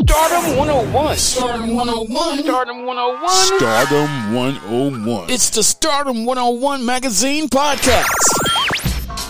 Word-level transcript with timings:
Stardom 0.00 0.56
101. 0.58 1.16
Stardom 1.16 1.74
101. 1.74 2.38
Stardom 2.44 2.84
101. 2.84 3.30
Stardom 3.58 4.34
101. 4.34 5.30
It's 5.30 5.48
the 5.48 5.62
Stardom 5.62 6.26
101 6.26 6.84
magazine 6.84 7.48
podcast. 7.48 8.04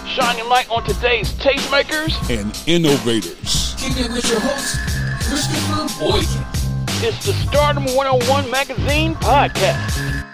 Shining 0.09 0.49
light 0.49 0.69
on 0.69 0.83
today's 0.85 1.33
tastemakers. 1.35 2.13
and 2.29 2.61
innovators. 2.67 3.77
Kicking 3.79 4.07
it 4.07 4.11
with 4.13 4.29
your 4.29 4.41
host, 4.41 4.77
Christopher 5.29 6.01
Boykin. 6.05 6.45
It's 7.07 7.25
the 7.25 7.33
Stardom 7.49 7.85
101 7.95 8.51
magazine 8.51 9.15
podcast. 9.15 10.27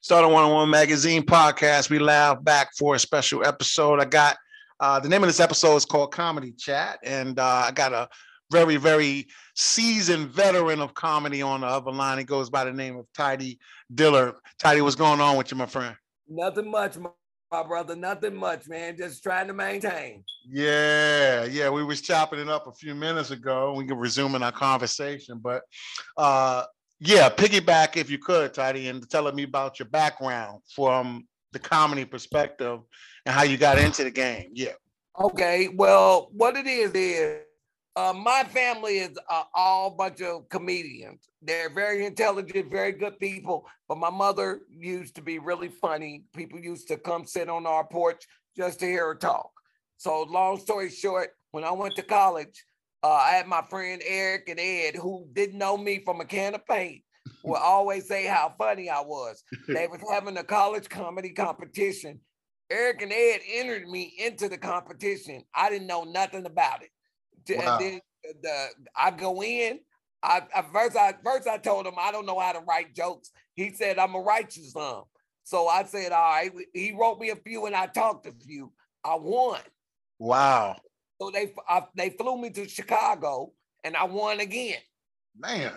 Stardom 0.00 0.32
101 0.32 0.70
Magazine 0.70 1.22
podcast. 1.22 1.88
We 1.88 2.00
live 2.00 2.44
back 2.44 2.70
for 2.76 2.96
a 2.96 2.98
special 2.98 3.44
episode. 3.46 4.00
I 4.00 4.04
got 4.06 4.36
uh, 4.80 5.00
the 5.00 5.08
name 5.08 5.22
of 5.22 5.28
this 5.28 5.40
episode 5.40 5.76
is 5.76 5.84
called 5.84 6.12
Comedy 6.12 6.52
Chat, 6.52 6.98
and 7.02 7.38
uh, 7.38 7.64
I 7.66 7.72
got 7.72 7.92
a 7.92 8.08
very, 8.50 8.76
very 8.76 9.26
seasoned 9.54 10.28
veteran 10.28 10.80
of 10.80 10.94
comedy 10.94 11.42
on 11.42 11.62
the 11.62 11.66
other 11.66 11.90
line. 11.90 12.18
He 12.18 12.24
goes 12.24 12.50
by 12.50 12.64
the 12.64 12.72
name 12.72 12.96
of 12.96 13.06
Tidy 13.14 13.58
Diller. 13.94 14.34
Tidy, 14.58 14.80
what's 14.82 14.94
going 14.94 15.20
on 15.20 15.36
with 15.36 15.50
you, 15.50 15.56
my 15.56 15.66
friend? 15.66 15.96
Nothing 16.28 16.70
much, 16.70 16.96
my, 16.96 17.10
my 17.50 17.62
brother. 17.62 17.96
Nothing 17.96 18.36
much, 18.36 18.68
man. 18.68 18.96
Just 18.96 19.22
trying 19.22 19.48
to 19.48 19.54
maintain. 19.54 20.22
Yeah, 20.48 21.44
yeah. 21.44 21.70
We 21.70 21.82
was 21.84 22.00
chopping 22.00 22.38
it 22.38 22.48
up 22.48 22.66
a 22.66 22.72
few 22.72 22.94
minutes 22.94 23.30
ago. 23.30 23.74
We 23.74 23.86
can 23.86 23.96
resume 23.96 24.34
in 24.34 24.42
our 24.42 24.52
conversation, 24.52 25.40
but 25.42 25.62
uh, 26.16 26.64
yeah, 27.00 27.28
piggyback 27.28 27.96
if 27.96 28.10
you 28.10 28.18
could, 28.18 28.54
Tidy, 28.54 28.88
and 28.88 29.08
telling 29.10 29.34
me 29.34 29.42
about 29.42 29.78
your 29.78 29.88
background 29.88 30.60
from 30.74 31.26
the 31.52 31.58
comedy 31.58 32.04
perspective 32.04 32.80
and 33.26 33.34
how 33.34 33.42
you 33.42 33.58
got 33.58 33.78
into 33.78 34.04
the 34.04 34.10
game. 34.10 34.50
Yeah. 34.54 34.72
Okay. 35.20 35.68
Well, 35.68 36.30
what 36.32 36.56
it 36.56 36.66
is 36.66 36.92
is 36.92 37.40
uh, 37.96 38.12
my 38.12 38.44
family 38.44 38.98
is 38.98 39.18
uh, 39.28 39.42
all 39.52 39.90
bunch 39.90 40.22
of 40.22 40.48
comedians. 40.48 41.28
They're 41.42 41.70
very 41.70 42.06
intelligent, 42.06 42.70
very 42.70 42.92
good 42.92 43.18
people. 43.18 43.66
But 43.88 43.98
my 43.98 44.10
mother 44.10 44.60
used 44.70 45.16
to 45.16 45.22
be 45.22 45.38
really 45.38 45.68
funny. 45.68 46.24
People 46.34 46.60
used 46.60 46.88
to 46.88 46.96
come 46.96 47.26
sit 47.26 47.48
on 47.48 47.66
our 47.66 47.84
porch 47.84 48.22
just 48.56 48.78
to 48.80 48.86
hear 48.86 49.06
her 49.06 49.14
talk. 49.16 49.50
So, 49.96 50.22
long 50.22 50.58
story 50.58 50.90
short, 50.90 51.30
when 51.50 51.64
I 51.64 51.72
went 51.72 51.96
to 51.96 52.02
college, 52.02 52.64
uh, 53.02 53.08
I 53.08 53.30
had 53.30 53.46
my 53.46 53.62
friend 53.62 54.02
Eric 54.06 54.48
and 54.48 54.60
Ed, 54.60 54.94
who 54.94 55.26
didn't 55.32 55.58
know 55.58 55.76
me 55.76 56.02
from 56.04 56.20
a 56.20 56.24
can 56.24 56.54
of 56.54 56.66
paint, 56.66 57.02
would 57.42 57.56
always 57.62 58.06
say 58.06 58.26
how 58.26 58.54
funny 58.58 58.90
I 58.90 59.00
was. 59.00 59.42
They 59.66 59.86
was 59.86 60.00
having 60.10 60.36
a 60.36 60.44
college 60.44 60.88
comedy 60.88 61.30
competition. 61.30 62.20
Eric 62.70 63.02
and 63.02 63.12
Ed 63.12 63.40
entered 63.52 63.88
me 63.88 64.14
into 64.18 64.48
the 64.48 64.58
competition. 64.58 65.44
I 65.54 65.70
didn't 65.70 65.86
know 65.86 66.04
nothing 66.04 66.46
about 66.46 66.82
it. 66.82 66.90
Wow. 67.56 67.78
And 67.78 67.84
then 67.84 68.00
the 68.42 68.68
I 68.96 69.10
go 69.10 69.42
in. 69.42 69.80
I, 70.22 70.42
I 70.54 70.62
first 70.72 70.96
I 70.96 71.14
first 71.24 71.46
I 71.46 71.58
told 71.58 71.86
him 71.86 71.94
I 71.98 72.10
don't 72.10 72.26
know 72.26 72.40
how 72.40 72.52
to 72.52 72.60
write 72.60 72.94
jokes. 72.94 73.30
He 73.54 73.72
said 73.72 73.98
I'm 73.98 74.16
write 74.16 74.56
you 74.56 74.64
some. 74.64 75.04
So 75.44 75.68
I 75.68 75.84
said, 75.84 76.10
all 76.10 76.30
right. 76.30 76.50
He 76.74 76.92
wrote 76.92 77.20
me 77.20 77.30
a 77.30 77.36
few 77.36 77.66
and 77.66 77.76
I 77.76 77.86
talked 77.86 78.26
a 78.26 78.32
few. 78.32 78.72
I 79.04 79.14
won. 79.14 79.60
Wow. 80.18 80.76
So 81.20 81.30
they 81.30 81.54
I, 81.68 81.84
they 81.94 82.10
flew 82.10 82.36
me 82.36 82.50
to 82.50 82.68
Chicago 82.68 83.52
and 83.84 83.96
I 83.96 84.04
won 84.04 84.40
again. 84.40 84.80
Man. 85.38 85.72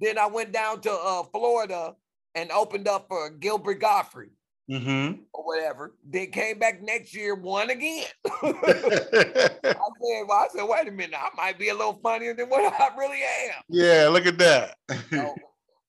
Then 0.00 0.16
I 0.16 0.26
went 0.26 0.52
down 0.52 0.80
to 0.80 0.92
uh, 0.92 1.24
Florida 1.24 1.94
and 2.34 2.50
opened 2.50 2.88
up 2.88 3.06
for 3.08 3.28
Gilbert 3.28 3.80
Gottfried 3.80 4.30
Mm-hmm. 4.70 5.22
or 5.32 5.44
whatever. 5.44 5.94
Then 6.08 6.30
came 6.30 6.58
back 6.58 6.80
next 6.82 7.14
year, 7.14 7.34
won 7.34 7.70
again. 7.70 8.06
I 8.26 8.30
said, 9.62 10.24
well, 10.26 10.38
I 10.38 10.46
said, 10.54 10.64
wait 10.64 10.88
a 10.88 10.92
minute, 10.92 11.18
I 11.18 11.28
might 11.36 11.58
be 11.58 11.68
a 11.68 11.74
little 11.74 11.98
funnier 12.02 12.34
than 12.34 12.48
what 12.48 12.72
I 12.80 12.96
really 12.96 13.20
am. 13.48 13.62
yeah, 13.68 14.08
look 14.08 14.26
at 14.26 14.38
that. 14.38 14.76
So 15.10 15.34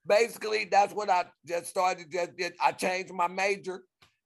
basically, 0.08 0.66
that's 0.66 0.94
what 0.94 1.10
I 1.10 1.26
just 1.46 1.68
started. 1.68 2.12
Just 2.12 2.36
did. 2.36 2.54
I 2.62 2.72
changed 2.72 3.14
my 3.14 3.28
major, 3.28 3.84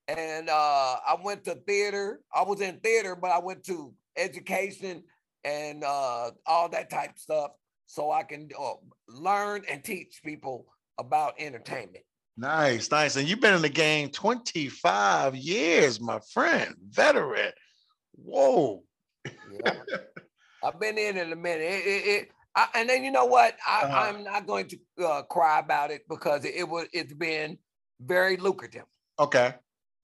and 0.08 0.50
uh, 0.50 0.96
I 1.06 1.18
went 1.24 1.44
to 1.46 1.56
theater. 1.68 2.22
I 2.34 2.44
was 2.44 2.62
in 2.62 2.80
theater, 2.80 3.16
but 3.16 3.32
I 3.32 3.40
went 3.40 3.64
to 3.66 3.94
education 4.18 5.04
and 5.44 5.84
uh, 5.84 6.32
all 6.46 6.70
that 6.70 6.90
type 6.90 7.12
of 7.12 7.20
stuff, 7.20 7.52
so 7.86 8.12
I 8.12 8.24
can 8.24 8.50
uh, 8.60 8.74
learn 9.08 9.64
and 9.70 9.84
teach 9.84 10.22
people 10.24 10.66
about 10.98 11.36
entertainment. 11.40 12.04
Nice, 12.38 12.92
nice. 12.92 13.16
And 13.16 13.28
you've 13.28 13.42
been 13.42 13.54
in 13.54 13.62
the 13.62 13.70
game 13.70 14.10
25 14.10 15.36
years, 15.36 16.00
my 16.00 16.20
friend, 16.32 16.76
veteran. 16.90 17.52
Whoa. 18.14 18.84
Yeah. 19.26 19.74
I've 20.64 20.80
been 20.80 20.98
in 20.98 21.18
it 21.18 21.32
a 21.32 21.36
minute. 21.36 21.62
It, 21.62 21.86
it, 21.86 22.08
it, 22.08 22.30
I, 22.56 22.68
and 22.76 22.90
then 22.90 23.04
you 23.04 23.12
know 23.12 23.26
what? 23.26 23.56
I, 23.68 23.84
Uh-huh. 23.84 24.00
I'm 24.10 24.24
not 24.24 24.48
going 24.48 24.68
to 24.70 24.78
uh, 25.06 25.22
cry 25.24 25.60
about 25.60 25.92
it 25.92 26.02
because 26.10 26.46
it, 26.46 26.56
it 26.56 26.68
was 26.68 26.88
it's 26.94 27.14
been 27.14 27.58
very 28.02 28.38
lucrative. 28.38 28.86
Okay. 29.20 29.54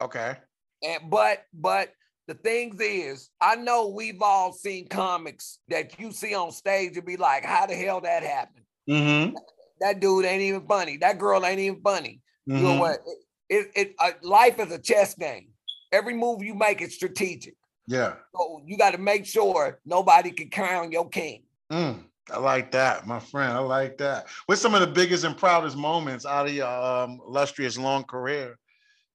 Okay. 0.01 0.37
And 0.83 1.09
but 1.09 1.45
but 1.53 1.89
the 2.27 2.35
things 2.35 2.79
is, 2.79 3.29
I 3.41 3.55
know 3.55 3.87
we've 3.89 4.21
all 4.21 4.53
seen 4.53 4.87
comics 4.87 5.59
that 5.67 5.99
you 5.99 6.11
see 6.11 6.33
on 6.35 6.51
stage 6.51 6.95
and 6.95 7.05
be 7.05 7.17
like, 7.17 7.43
how 7.43 7.65
the 7.65 7.75
hell 7.75 8.01
that 8.01 8.23
happened? 8.23 8.65
Mm-hmm. 8.89 9.35
That 9.83 9.99
dude 9.99 10.23
ain't 10.23 10.41
even 10.41 10.65
funny. 10.65 10.95
That 10.97 11.19
girl 11.19 11.45
ain't 11.45 11.59
even 11.59 11.81
funny. 11.81 12.21
You 12.45 12.55
know 12.55 12.75
Mhm. 12.75 12.79
what? 12.79 12.99
It, 13.05 13.17
it, 13.49 13.71
it 13.75 13.95
uh, 13.99 14.11
life 14.21 14.57
is 14.57 14.71
a 14.71 14.79
chess 14.79 15.13
game. 15.13 15.49
Every 15.91 16.13
move 16.13 16.41
you 16.41 16.55
make 16.55 16.81
is 16.81 16.95
strategic. 16.95 17.55
Yeah. 17.85 18.13
So 18.33 18.61
you 18.65 18.77
got 18.77 18.91
to 18.91 18.97
make 18.97 19.25
sure 19.25 19.79
nobody 19.85 20.31
can 20.31 20.49
crown 20.49 20.93
your 20.93 21.09
king. 21.09 21.43
Mm, 21.69 22.05
I 22.31 22.37
like 22.39 22.71
that, 22.71 23.05
my 23.05 23.19
friend. 23.19 23.51
I 23.51 23.59
like 23.59 23.97
that. 23.97 24.27
What's 24.45 24.61
some 24.61 24.73
of 24.73 24.79
the 24.79 24.87
biggest 24.87 25.25
and 25.25 25.35
proudest 25.37 25.75
moments 25.75 26.25
out 26.25 26.47
of 26.47 26.53
your 26.53 26.65
um, 26.67 27.19
illustrious 27.27 27.77
long 27.77 28.05
career 28.05 28.57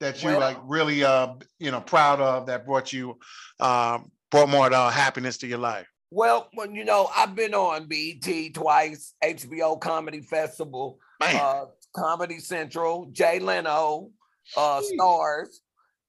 that 0.00 0.22
you 0.22 0.28
Well- 0.28 0.40
like 0.40 0.58
really 0.64 1.02
uh 1.02 1.28
you 1.58 1.70
know 1.70 1.80
proud 1.80 2.20
of 2.20 2.46
that 2.46 2.66
brought 2.66 2.92
you 2.92 3.18
um 3.58 4.12
brought 4.30 4.50
more 4.50 4.70
uh, 4.72 4.90
happiness 4.90 5.38
to 5.38 5.46
your 5.46 5.58
life? 5.58 5.88
Well, 6.10 6.48
well, 6.54 6.70
you 6.70 6.84
know, 6.84 7.10
I've 7.14 7.34
been 7.34 7.54
on 7.54 7.86
BET 7.86 8.54
twice, 8.54 9.14
HBO 9.22 9.78
Comedy 9.78 10.22
Festival, 10.22 10.98
uh, 11.20 11.66
Comedy 11.94 12.38
Central, 12.38 13.06
Jay 13.12 13.38
Leno, 13.38 14.10
uh, 14.56 14.80
Stars. 14.82 15.60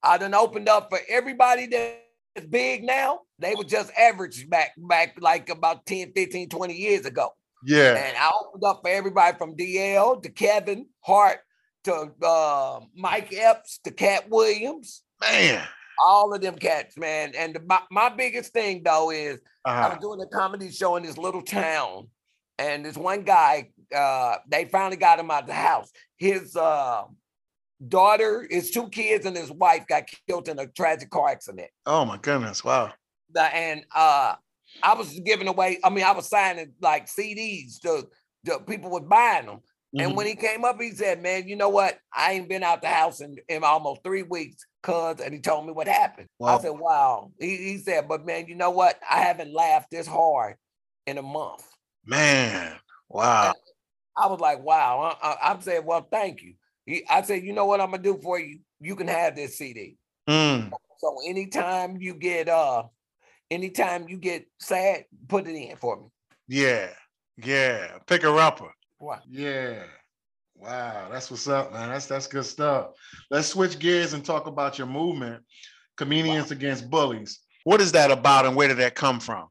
I 0.01 0.17
done 0.17 0.33
opened 0.33 0.69
up 0.69 0.89
for 0.89 0.99
everybody 1.09 1.67
that's 1.67 2.47
big 2.47 2.83
now. 2.83 3.21
They 3.39 3.55
were 3.55 3.65
just 3.65 3.91
average 3.97 4.49
back 4.49 4.71
back 4.77 5.17
like 5.19 5.49
about 5.49 5.85
10, 5.85 6.13
15, 6.16 6.47
20 6.47 6.73
years 6.73 7.05
ago. 7.05 7.31
yeah. 7.66 7.95
And 7.95 8.17
I 8.17 8.31
opened 8.41 8.63
up 8.63 8.81
for 8.81 8.89
everybody 8.89 9.37
from 9.37 9.57
DL 9.57 10.23
to 10.23 10.29
Kevin 10.29 10.87
Hart 11.01 11.39
to 11.83 12.11
uh, 12.25 12.79
Mike 12.95 13.33
Epps 13.33 13.79
to 13.83 13.91
Katt 13.91 14.29
Williams. 14.29 15.03
Man. 15.19 15.61
All 16.03 16.33
of 16.33 16.41
them 16.41 16.55
cats, 16.55 16.97
man. 16.97 17.33
And 17.37 17.55
the, 17.55 17.61
my, 17.65 17.81
my 17.91 18.09
biggest 18.09 18.53
thing 18.53 18.83
though 18.83 19.11
is 19.11 19.39
I 19.65 19.71
Uh-huh. 19.71 19.89
was 19.95 19.99
doing 20.01 20.21
a 20.21 20.27
comedy 20.27 20.71
show 20.71 20.95
in 20.95 21.03
this 21.03 21.17
little 21.17 21.41
town, 21.41 22.07
and 22.57 22.85
this 22.85 22.97
one 22.97 23.23
guy, 23.23 23.69
uh, 23.95 24.37
they 24.47 24.65
finally 24.65 24.97
got 24.97 25.19
him 25.19 25.29
out 25.31 25.43
of 25.43 25.47
the 25.47 25.53
house. 25.53 25.89
His 26.17 26.55
uh, 26.55 27.03
daughter, 27.87 28.47
his 28.49 28.71
two 28.71 28.89
kids, 28.89 29.25
and 29.25 29.35
his 29.35 29.51
wife 29.51 29.85
got 29.87 30.03
killed 30.27 30.47
in 30.49 30.59
a 30.59 30.67
tragic 30.67 31.09
car 31.09 31.29
accident. 31.29 31.69
Oh 31.85 32.05
my 32.05 32.17
goodness. 32.17 32.63
Wow. 32.63 32.93
The- 33.33 33.55
And 33.55 33.85
uh, 33.95 34.35
I 34.83 34.93
was 34.95 35.19
giving 35.25 35.47
away, 35.47 35.79
I 35.83 35.89
mean, 35.89 36.03
I 36.03 36.11
was 36.11 36.27
signing 36.27 36.73
like 36.81 37.07
CDs 37.07 37.79
to, 37.81 38.07
the 38.43 38.59
people 38.59 38.89
was 38.89 39.03
buying 39.07 39.45
them. 39.47 39.59
And 39.97 40.11
Mhm. 40.11 40.16
when 40.16 40.27
he 40.27 40.35
came 40.35 40.63
up, 40.66 40.79
he 40.79 40.91
said, 40.91 41.22
Man, 41.22 41.47
you 41.47 41.55
know 41.55 41.69
what? 41.69 41.97
I 42.13 42.33
ain't 42.33 42.47
been 42.50 42.63
out 42.63 42.81
the 42.81 42.89
house 42.89 43.22
in, 43.22 43.38
in 43.47 43.63
almost 43.63 44.03
three 44.03 44.23
weeks, 44.23 44.66
cuz, 44.83 45.19
and 45.19 45.33
he 45.33 45.39
told 45.39 45.66
me 45.66 45.72
what 45.72 45.88
happened. 45.88 46.27
Wow. 46.38 46.57
I 46.57 46.61
said, 46.61 46.72
Wow. 46.72 47.31
He, 47.39 47.57
he 47.57 47.77
said, 47.77 48.07
But 48.07 48.25
man, 48.25 48.47
you 48.47 48.55
know 48.55 48.69
what? 48.69 48.99
I 49.09 49.22
haven't 49.22 49.51
laughed 49.53 49.89
this 49.89 50.05
hard 50.05 50.57
in 51.08 51.17
a 51.17 51.23
month. 51.23 51.66
Man. 52.05 52.78
Wow. 53.09 53.53
I 54.16 54.28
was 54.28 54.40
like, 54.40 54.64
Wow. 54.64 55.17
I, 55.22 55.28
I, 55.28 55.53
I 55.53 55.59
said, 55.59 55.85
Well, 55.85 56.08
thank 56.11 56.43
you. 56.43 56.53
He, 56.85 57.03
I 57.09 57.23
said, 57.23 57.43
You 57.43 57.53
know 57.53 57.66
what 57.66 57.81
I'm 57.81 57.90
gonna 57.91 58.03
do 58.03 58.19
for 58.22 58.40
you? 58.40 58.59
You 58.79 58.96
can 58.96 59.08
have 59.08 59.35
this 59.35 59.58
CD. 59.58 59.97
Mm. 60.29 60.72
So 60.99 61.17
anytime 61.28 61.97
you 61.99 62.14
get 62.14 62.47
uh 62.47 62.84
anytime 63.49 64.08
you 64.08 64.17
get 64.17 64.46
sad, 64.59 65.05
put 65.28 65.47
it 65.47 65.55
in 65.55 65.75
for 65.78 65.97
me. 65.99 66.08
Yeah. 66.47 66.90
Yeah. 67.37 67.97
Pick 68.05 68.23
a 68.23 68.31
upper. 68.31 68.72
Wow. 68.99 69.19
Yeah. 69.29 69.84
Wow, 70.55 71.07
that's 71.09 71.31
what's 71.31 71.47
up, 71.47 71.72
man. 71.72 71.90
That's 71.90 72.05
that's 72.05 72.28
good 72.28 72.46
stuff. 72.46 72.87
Let's 73.31 73.47
switch 73.47 73.79
gears 73.79 74.11
and 74.11 74.25
talk 74.25 74.46
about 74.46 74.78
your 74.78 74.87
movement, 74.87 75.41
Comedians 75.96 76.51
Against 76.51 76.90
Bullies. 76.90 77.40
What 77.63 77.79
is 77.79 77.93
that 77.93 78.11
about 78.11 78.46
and 78.46 78.57
where 78.57 78.67
did 78.67 78.78
that 78.78 78.93
come 78.93 79.22
from? 79.22 79.47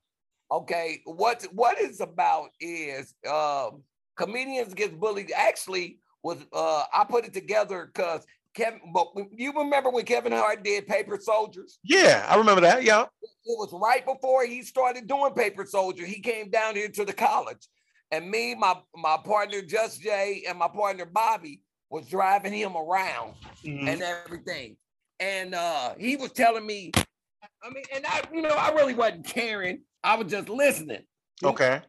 Okay, 0.50 1.00
what 1.06 1.46
what 1.52 1.78
it's 1.80 2.00
about 2.00 2.50
is 2.60 3.14
um 3.26 3.82
comedians 4.16 4.72
Against 4.72 5.00
Bullies 5.00 5.32
Actually, 5.34 5.98
was 6.22 6.44
uh 6.52 6.84
I 6.92 7.04
put 7.08 7.24
it 7.24 7.32
together 7.32 7.90
because 7.92 8.26
Kevin, 8.54 8.80
but 8.92 9.08
you 9.34 9.52
remember 9.52 9.88
when 9.88 10.04
Kevin 10.04 10.32
Hart 10.32 10.62
did 10.62 10.86
Paper 10.86 11.18
Soldiers? 11.22 11.78
Yeah, 11.84 12.26
I 12.28 12.36
remember 12.36 12.60
that. 12.62 12.82
Yeah. 12.82 13.04
It 13.22 13.56
was 13.58 13.72
right 13.72 14.04
before 14.04 14.44
he 14.44 14.62
started 14.62 15.06
doing 15.06 15.32
Paper 15.32 15.64
Soldier. 15.64 16.04
He 16.04 16.20
came 16.20 16.50
down 16.50 16.74
here 16.74 16.88
to 16.88 17.04
the 17.04 17.12
college, 17.12 17.66
and 18.10 18.30
me, 18.30 18.54
my 18.54 18.76
my 18.96 19.16
partner 19.24 19.62
Just 19.62 20.00
Jay, 20.02 20.44
and 20.48 20.58
my 20.58 20.68
partner 20.68 21.04
Bobby 21.04 21.62
was 21.90 22.06
driving 22.08 22.52
him 22.52 22.76
around 22.76 23.34
Mhm. 23.64 23.88
and 23.88 24.02
everything. 24.02 24.76
And 25.20 25.54
uh 25.54 25.94
he 25.98 26.16
was 26.16 26.32
telling 26.32 26.66
me, 26.66 26.90
I 27.62 27.70
mean, 27.70 27.84
and 27.94 28.04
I, 28.06 28.22
you 28.32 28.42
know, 28.42 28.50
I 28.50 28.70
really 28.72 28.94
wasn't 28.94 29.26
caring. 29.26 29.82
I 30.04 30.16
was 30.16 30.30
just 30.30 30.48
listening. 30.48 31.02
Okay. 31.42 31.80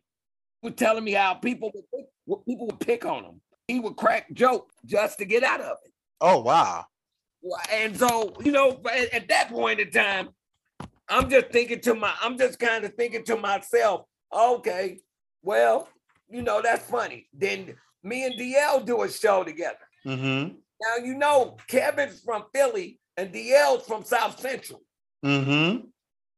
He 0.61 0.69
was 0.69 0.75
telling 0.75 1.03
me 1.03 1.11
how 1.13 1.35
people 1.35 1.71
would 1.73 1.85
pick, 1.93 2.05
what 2.25 2.45
people 2.45 2.67
would 2.67 2.79
pick 2.79 3.05
on 3.05 3.23
him. 3.23 3.41
He 3.67 3.79
would 3.79 3.95
crack 3.95 4.31
joke 4.33 4.71
just 4.85 5.19
to 5.19 5.25
get 5.25 5.43
out 5.43 5.61
of 5.61 5.77
it. 5.85 5.93
Oh 6.21 6.39
wow. 6.41 6.85
And 7.71 7.97
so, 7.97 8.33
you 8.43 8.51
know, 8.51 8.81
at, 8.91 9.13
at 9.13 9.27
that 9.29 9.49
point 9.49 9.79
in 9.79 9.91
time, 9.91 10.29
I'm 11.07 11.29
just 11.29 11.47
thinking 11.51 11.79
to 11.81 11.95
my, 11.95 12.13
I'm 12.21 12.37
just 12.37 12.59
kind 12.59 12.83
of 12.83 12.93
thinking 12.95 13.23
to 13.25 13.37
myself, 13.37 14.05
okay, 14.33 14.99
well, 15.41 15.87
you 16.29 16.41
know, 16.41 16.61
that's 16.61 16.89
funny. 16.89 17.27
Then 17.33 17.75
me 18.03 18.25
and 18.25 18.39
DL 18.39 18.85
do 18.85 19.03
a 19.03 19.09
show 19.09 19.43
together. 19.43 19.77
Mm-hmm. 20.05 20.55
Now 20.81 21.05
you 21.05 21.15
know 21.15 21.57
Kevin's 21.67 22.21
from 22.21 22.45
Philly 22.53 22.99
and 23.17 23.33
DL's 23.33 23.85
from 23.85 24.03
South 24.03 24.39
Central. 24.39 24.81
Mm-hmm. 25.25 25.87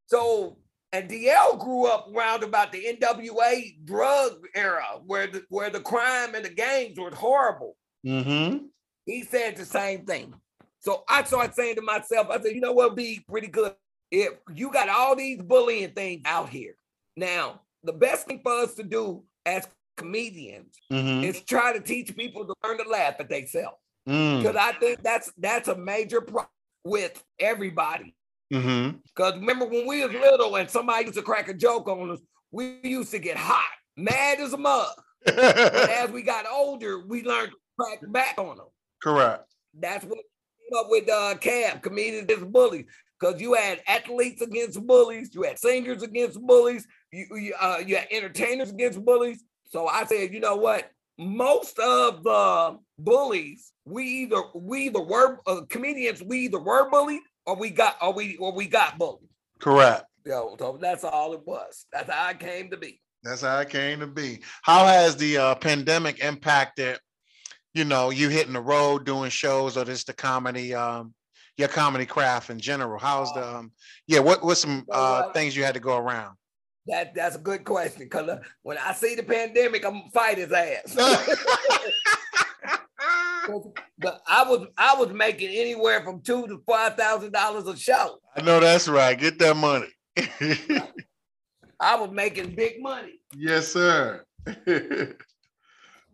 So 0.07 0.57
and 0.93 1.09
DL 1.09 1.59
grew 1.59 1.85
up 1.85 2.07
around 2.13 2.43
about 2.43 2.71
the 2.71 2.97
NWA 2.99 3.85
drug 3.85 4.45
era 4.55 4.99
where 5.05 5.27
the 5.27 5.43
where 5.49 5.69
the 5.69 5.79
crime 5.79 6.35
and 6.35 6.43
the 6.43 6.49
gangs 6.49 6.97
were 6.97 7.11
horrible. 7.11 7.77
Mm-hmm. 8.05 8.65
He 9.05 9.23
said 9.23 9.55
the 9.55 9.65
same 9.65 10.05
thing. 10.05 10.33
So 10.79 11.03
I 11.07 11.23
started 11.23 11.53
saying 11.53 11.75
to 11.75 11.81
myself, 11.81 12.27
I 12.29 12.41
said, 12.41 12.55
you 12.55 12.61
know 12.61 12.73
what 12.73 12.89
would 12.89 12.95
be 12.95 13.23
pretty 13.29 13.47
good 13.47 13.73
if 14.09 14.33
you 14.53 14.71
got 14.71 14.89
all 14.89 15.15
these 15.15 15.41
bullying 15.41 15.91
things 15.91 16.21
out 16.25 16.49
here. 16.49 16.75
Now, 17.15 17.61
the 17.83 17.93
best 17.93 18.27
thing 18.27 18.41
for 18.43 18.51
us 18.51 18.73
to 18.75 18.83
do 18.83 19.23
as 19.45 19.67
comedians 19.97 20.75
Mm-hmm. 20.91 21.23
is 21.23 21.41
try 21.41 21.71
to 21.73 21.79
teach 21.79 22.15
people 22.15 22.45
to 22.45 22.53
learn 22.63 22.77
to 22.77 22.89
laugh 22.89 23.15
at 23.19 23.29
themselves. 23.29 23.77
Mm. 24.07 24.41
Because 24.41 24.55
I 24.55 24.73
think 24.73 25.01
that's 25.03 25.31
that's 25.37 25.67
a 25.67 25.77
major 25.77 26.21
problem 26.21 26.49
with 26.83 27.23
everybody. 27.39 28.15
Mm-hmm. 28.51 28.97
Because 29.15 29.35
remember 29.35 29.65
when 29.65 29.87
we 29.87 30.03
was 30.03 30.11
little 30.11 30.55
and 30.55 30.69
somebody 30.69 31.05
used 31.05 31.17
to 31.17 31.23
crack 31.23 31.47
a 31.47 31.53
joke 31.53 31.87
on 31.87 32.11
us, 32.11 32.19
we 32.51 32.79
used 32.83 33.11
to 33.11 33.19
get 33.19 33.37
hot, 33.37 33.69
mad 33.95 34.39
as 34.39 34.53
a 34.53 34.57
mug. 34.57 34.89
But 35.23 35.39
as 35.39 36.09
we 36.11 36.23
got 36.23 36.45
older, 36.51 37.05
we 37.05 37.23
learned 37.23 37.51
to 37.51 37.57
crack 37.79 37.99
back 38.11 38.37
on 38.37 38.57
them. 38.57 38.67
Correct. 39.01 39.43
That's 39.79 40.03
what 40.03 40.17
came 40.17 40.79
up 40.79 40.87
with 40.89 41.09
uh 41.09 41.35
CAB, 41.35 41.81
comedians 41.81 42.23
against 42.23 42.51
bullies. 42.51 42.85
Because 43.19 43.39
you 43.39 43.53
had 43.53 43.81
athletes 43.87 44.41
against 44.41 44.85
bullies, 44.85 45.29
you 45.33 45.43
had 45.43 45.59
singers 45.59 46.01
against 46.01 46.41
bullies, 46.41 46.87
you, 47.11 47.27
you, 47.37 47.53
uh, 47.59 47.79
you 47.85 47.95
had 47.95 48.07
entertainers 48.09 48.71
against 48.71 49.03
bullies. 49.05 49.43
So 49.71 49.87
I 49.87 50.05
said, 50.05 50.33
you 50.33 50.41
know 50.41 50.57
what? 50.57 50.89
Most 51.17 51.79
of 51.79 52.23
the 52.23 52.77
bullies, 52.99 53.71
we 53.85 54.05
either 54.23 54.41
we 54.53 54.87
either 54.87 55.01
were 55.01 55.39
uh, 55.47 55.61
comedians, 55.69 56.21
we 56.21 56.45
either 56.45 56.59
were 56.59 56.89
bullied 56.89 57.21
or 57.45 57.55
we 57.55 57.69
got 57.69 57.95
or 58.01 58.13
we 58.13 58.37
or 58.37 58.53
we 58.53 58.67
got 58.67 58.97
bullied. 58.97 59.29
Correct. 59.59 60.03
Yo, 60.25 60.55
so 60.59 60.77
that's 60.79 61.03
all 61.03 61.33
it 61.33 61.41
was. 61.45 61.85
That's 61.91 62.09
how 62.11 62.27
I 62.27 62.33
came 62.33 62.69
to 62.71 62.77
be. 62.77 62.99
That's 63.23 63.41
how 63.41 63.57
I 63.57 63.65
came 63.65 63.99
to 64.01 64.07
be. 64.07 64.41
How 64.63 64.85
has 64.85 65.15
the 65.15 65.37
uh, 65.37 65.55
pandemic 65.55 66.23
impacted, 66.23 66.99
you 67.73 67.85
know, 67.85 68.09
you 68.09 68.29
hitting 68.29 68.53
the 68.53 68.61
road 68.61 69.05
doing 69.05 69.29
shows 69.29 69.77
or 69.77 69.85
just 69.85 70.07
the 70.07 70.13
comedy, 70.13 70.73
um, 70.73 71.13
your 71.57 71.67
comedy 71.67 72.05
craft 72.05 72.49
in 72.49 72.59
general? 72.59 72.99
How's 72.99 73.31
the, 73.33 73.57
um, 73.57 73.71
yeah, 74.07 74.19
what 74.19 74.43
what's 74.43 74.61
some 74.61 74.85
uh, 74.91 75.31
things 75.31 75.55
you 75.55 75.63
had 75.63 75.75
to 75.75 75.79
go 75.79 75.97
around? 75.97 76.35
That 76.87 77.13
that's 77.13 77.35
a 77.35 77.39
good 77.39 77.63
question. 77.63 78.09
Cause 78.09 78.27
uh, 78.27 78.39
when 78.63 78.77
I 78.77 78.93
see 78.93 79.15
the 79.15 79.23
pandemic, 79.23 79.85
I'm 79.85 79.93
gonna 79.93 80.09
fight 80.11 80.37
his 80.37 80.51
ass. 80.51 80.95
but 83.99 84.21
I 84.27 84.43
was 84.43 84.67
I 84.77 84.95
was 84.95 85.09
making 85.09 85.49
anywhere 85.49 86.03
from 86.03 86.21
two 86.21 86.47
to 86.47 86.61
five 86.67 86.95
thousand 86.95 87.33
dollars 87.33 87.67
a 87.67 87.77
show. 87.77 88.19
I 88.35 88.41
know 88.41 88.59
that's 88.59 88.87
right. 88.87 89.17
Get 89.17 89.39
that 89.39 89.55
money. 89.55 89.87
I 91.79 91.95
was 91.95 92.11
making 92.11 92.55
big 92.55 92.81
money. 92.81 93.19
yes, 93.35 93.69
sir. 93.69 94.23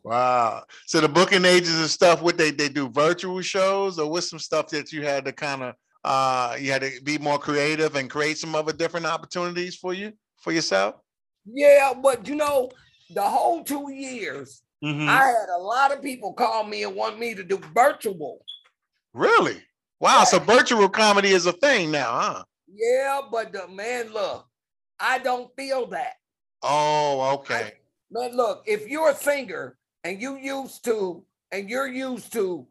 wow. 0.03 0.63
So 0.85 1.01
the 1.01 1.09
booking 1.09 1.45
agents 1.45 1.79
and 1.79 1.89
stuff, 1.89 2.21
what 2.21 2.37
they 2.37 2.51
they 2.51 2.69
do 2.69 2.89
virtual 2.89 3.41
shows 3.41 3.99
or 3.99 4.09
what's 4.09 4.29
some 4.29 4.39
stuff 4.39 4.69
that 4.69 4.91
you 4.91 5.03
had 5.03 5.25
to 5.25 5.31
kind 5.31 5.63
of 5.63 5.75
uh 6.03 6.55
you 6.59 6.71
had 6.71 6.81
to 6.83 6.91
be 7.03 7.17
more 7.17 7.39
creative 7.39 7.95
and 7.95 8.09
create 8.09 8.37
some 8.37 8.55
other 8.55 8.71
different 8.71 9.05
opportunities 9.05 9.75
for 9.75 9.93
you 9.93 10.13
for 10.39 10.51
yourself? 10.51 10.95
Yeah, 11.45 11.93
but 12.01 12.27
you 12.27 12.35
know, 12.35 12.69
the 13.09 13.21
whole 13.21 13.63
two 13.63 13.91
years, 13.91 14.61
Mhm. 14.83 15.07
I 15.07 15.25
had 15.25 15.49
a 15.49 15.61
lot 15.61 15.91
of 15.91 16.01
people 16.03 16.33
call 16.33 16.63
me 16.63 16.83
and 16.83 16.95
want 16.95 17.17
me 17.17 17.33
to 17.33 17.43
do 17.43 17.57
virtual. 17.73 18.45
Really? 19.13 19.63
Wow. 19.99 20.23
So 20.25 20.37
virtual 20.39 20.87
comedy 20.89 21.29
is 21.29 21.47
a 21.47 21.53
thing 21.53 21.89
now, 21.89 22.11
huh? 22.19 22.43
Yeah, 22.71 23.21
but 23.31 23.51
the 23.51 23.67
man, 23.67 24.11
look, 24.13 24.47
I 24.99 25.17
don't 25.19 25.49
feel 25.55 25.87
that. 25.87 26.13
Oh, 26.61 27.35
okay. 27.39 27.73
Man, 28.11 28.35
look, 28.35 28.63
if 28.67 28.87
you're 28.87 29.09
a 29.09 29.15
singer 29.15 29.77
and 30.03 30.21
you 30.21 30.35
used 30.37 30.83
to, 30.85 31.25
and 31.51 31.69
you're 31.69 31.87
used 31.87 32.31
to 32.33 32.67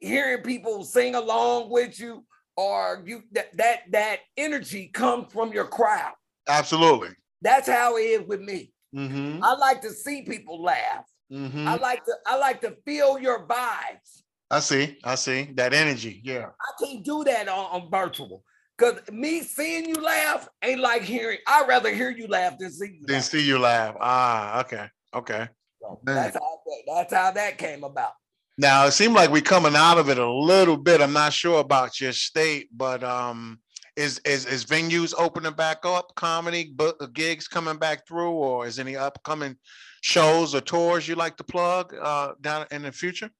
hearing 0.00 0.42
people 0.42 0.84
sing 0.84 1.14
along 1.14 1.70
with 1.70 1.98
you, 1.98 2.26
or 2.56 3.02
you 3.06 3.22
that 3.32 3.56
that 3.56 3.90
that 3.92 4.20
energy 4.36 4.88
comes 4.88 5.32
from 5.32 5.52
your 5.52 5.66
crowd. 5.66 6.14
Absolutely. 6.48 7.10
That's 7.42 7.68
how 7.68 7.96
it 7.96 8.02
is 8.02 8.26
with 8.26 8.40
me. 8.40 8.72
Mm-hmm. 8.94 9.42
I 9.42 9.54
like 9.54 9.82
to 9.82 9.90
see 9.90 10.22
people 10.22 10.62
laugh. 10.62 11.04
Mm-hmm. 11.32 11.66
I 11.68 11.76
like 11.76 12.04
to 12.04 12.12
I 12.26 12.36
like 12.36 12.60
to 12.62 12.76
feel 12.84 13.18
your 13.18 13.46
vibes. 13.46 14.22
I 14.50 14.60
see. 14.60 14.96
I 15.02 15.16
see 15.16 15.50
that 15.56 15.74
energy. 15.74 16.20
Yeah. 16.24 16.46
I 16.46 16.84
can't 16.84 17.04
do 17.04 17.24
that 17.24 17.48
on, 17.48 17.82
on 17.82 17.90
virtual. 17.90 18.44
Cause 18.78 19.00
me 19.10 19.40
seeing 19.40 19.88
you 19.88 19.94
laugh 19.96 20.48
ain't 20.62 20.80
like 20.80 21.02
hearing. 21.02 21.38
I'd 21.46 21.66
rather 21.66 21.92
hear 21.94 22.10
you 22.10 22.28
laugh 22.28 22.58
than 22.58 22.70
see 22.70 22.98
you 23.00 23.06
Then 23.06 23.16
laugh. 23.16 23.24
see 23.24 23.40
you 23.44 23.58
laugh. 23.58 23.96
Ah, 24.00 24.60
okay. 24.60 24.86
Okay. 25.14 25.48
So 25.80 26.00
that's 26.04 26.34
how 26.34 26.60
that, 26.66 26.82
that's 26.94 27.14
how 27.14 27.30
that 27.32 27.58
came 27.58 27.84
about. 27.84 28.12
Now 28.58 28.86
it 28.86 28.92
seemed 28.92 29.14
like 29.14 29.30
we're 29.30 29.42
coming 29.42 29.74
out 29.74 29.98
of 29.98 30.08
it 30.08 30.18
a 30.18 30.30
little 30.30 30.76
bit. 30.76 31.00
I'm 31.00 31.12
not 31.12 31.32
sure 31.32 31.60
about 31.60 32.00
your 32.00 32.12
state, 32.12 32.68
but 32.72 33.02
um, 33.02 33.60
is 33.96 34.18
is 34.20 34.46
is 34.46 34.64
venues 34.64 35.14
opening 35.18 35.52
back 35.52 35.84
up? 35.84 36.14
Comedy 36.14 36.72
book 36.74 37.12
gigs 37.14 37.48
coming 37.48 37.76
back 37.78 38.06
through, 38.06 38.32
or 38.32 38.66
is 38.66 38.78
any 38.78 38.96
upcoming 38.96 39.56
shows 40.02 40.54
or 40.54 40.60
tours 40.60 41.08
you 41.08 41.14
like 41.14 41.36
to 41.36 41.44
plug 41.44 41.94
uh 42.00 42.32
down 42.40 42.66
in 42.70 42.82
the 42.82 42.92
future? 42.92 43.30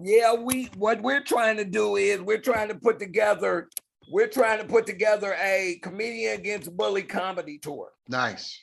Yeah, 0.00 0.34
we 0.34 0.70
what 0.76 1.02
we're 1.02 1.22
trying 1.22 1.56
to 1.58 1.64
do 1.64 1.96
is 1.96 2.20
we're 2.20 2.40
trying 2.40 2.68
to 2.68 2.74
put 2.74 2.98
together 2.98 3.68
we're 4.10 4.28
trying 4.28 4.58
to 4.58 4.64
put 4.64 4.86
together 4.86 5.34
a 5.40 5.78
comedian 5.82 6.38
against 6.38 6.76
bully 6.76 7.02
comedy 7.02 7.58
tour. 7.58 7.90
Nice. 8.08 8.58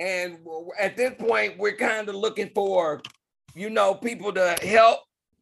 And 0.00 0.38
at 0.78 0.96
this 0.96 1.14
point, 1.18 1.58
we're 1.58 1.76
kind 1.76 2.08
of 2.08 2.14
looking 2.14 2.50
for, 2.54 3.00
you 3.54 3.70
know, 3.70 3.94
people 3.94 4.32
to 4.32 4.56
help 4.62 5.00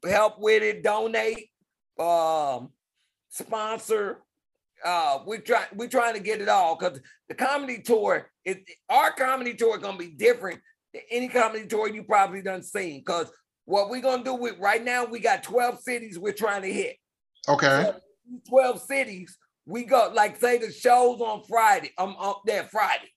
help 0.08 0.38
with 0.38 0.62
it, 0.62 0.82
donate, 0.82 1.50
um, 1.98 2.70
sponsor. 3.28 4.22
Uh, 4.84 5.18
we're 5.26 5.40
trying 5.40 5.66
we're 5.74 5.88
trying 5.88 6.14
to 6.14 6.20
get 6.20 6.40
it 6.40 6.48
all 6.48 6.76
because 6.76 7.00
the 7.28 7.34
comedy 7.34 7.80
tour 7.80 8.30
is 8.44 8.56
our 8.88 9.12
comedy 9.12 9.54
tour 9.54 9.78
gonna 9.78 9.96
be 9.96 10.08
different 10.08 10.60
than 10.92 11.02
any 11.10 11.28
comedy 11.28 11.66
tour 11.66 11.88
you 11.88 12.02
probably 12.04 12.42
done 12.42 12.62
seen. 12.62 13.00
Because 13.00 13.30
what 13.64 13.90
we're 13.90 14.02
gonna 14.02 14.24
do 14.24 14.34
with 14.34 14.58
right 14.58 14.82
now, 14.82 15.04
we 15.04 15.18
got 15.18 15.42
12 15.42 15.80
cities 15.80 16.18
we're 16.18 16.32
trying 16.32 16.62
to 16.62 16.72
hit. 16.72 16.96
Okay. 17.48 17.66
So, 17.66 18.00
12 18.48 18.82
cities, 18.82 19.36
we 19.66 19.84
go 19.84 20.10
like 20.14 20.38
say 20.38 20.58
the 20.58 20.72
shows 20.72 21.20
on 21.20 21.42
Friday. 21.48 21.92
Um, 21.98 22.16
on 22.18 22.36
there 22.44 22.64
Friday. 22.64 23.10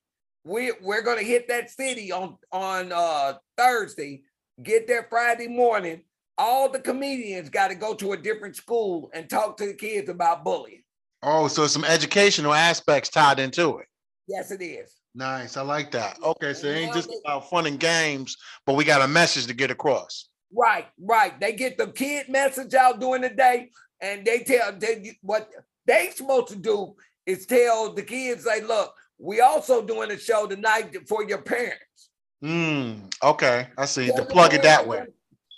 We 0.44 0.72
we're 0.82 1.02
gonna 1.02 1.22
hit 1.22 1.48
that 1.48 1.70
city 1.70 2.10
on 2.12 2.36
on 2.52 2.92
uh 2.92 3.34
Thursday. 3.56 4.22
Get 4.62 4.86
there 4.86 5.06
Friday 5.08 5.48
morning. 5.48 6.02
All 6.36 6.70
the 6.70 6.80
comedians 6.80 7.50
got 7.50 7.68
to 7.68 7.74
go 7.74 7.94
to 7.94 8.12
a 8.12 8.16
different 8.16 8.56
school 8.56 9.10
and 9.12 9.28
talk 9.28 9.58
to 9.58 9.66
the 9.66 9.74
kids 9.74 10.08
about 10.08 10.42
bullying. 10.42 10.82
Oh, 11.22 11.48
so 11.48 11.66
some 11.66 11.84
educational 11.84 12.54
aspects 12.54 13.10
tied 13.10 13.38
into 13.38 13.78
it. 13.78 13.86
Yes, 14.26 14.50
it 14.50 14.62
is. 14.62 14.94
Nice. 15.14 15.56
I 15.56 15.62
like 15.62 15.90
that. 15.90 16.18
Okay, 16.22 16.54
so 16.54 16.68
it 16.68 16.76
ain't 16.76 16.94
just 16.94 17.10
about 17.24 17.50
fun 17.50 17.66
and 17.66 17.80
games, 17.80 18.36
but 18.64 18.74
we 18.74 18.84
got 18.84 19.02
a 19.02 19.08
message 19.08 19.46
to 19.46 19.54
get 19.54 19.70
across. 19.70 20.28
Right, 20.52 20.86
right. 21.00 21.38
They 21.40 21.52
get 21.52 21.78
the 21.78 21.88
kid 21.88 22.28
message 22.28 22.74
out 22.74 23.00
during 23.00 23.22
the 23.22 23.30
day, 23.30 23.70
and 24.00 24.24
they 24.24 24.40
tell 24.40 24.72
they 24.78 25.18
what 25.22 25.50
they 25.86 26.10
supposed 26.10 26.48
to 26.48 26.56
do 26.56 26.94
is 27.26 27.46
tell 27.46 27.92
the 27.92 28.02
kids, 28.02 28.44
say, 28.44 28.62
look, 28.62 28.94
we 29.18 29.40
also 29.40 29.84
doing 29.84 30.10
a 30.10 30.18
show 30.18 30.46
tonight 30.46 30.96
for 31.08 31.24
your 31.24 31.42
parents. 31.42 32.10
Hmm. 32.42 33.06
Okay, 33.22 33.68
I 33.76 33.84
see. 33.84 34.06
To 34.08 34.24
plug 34.24 34.54
it 34.54 34.62
that 34.62 34.86
way. 34.86 35.04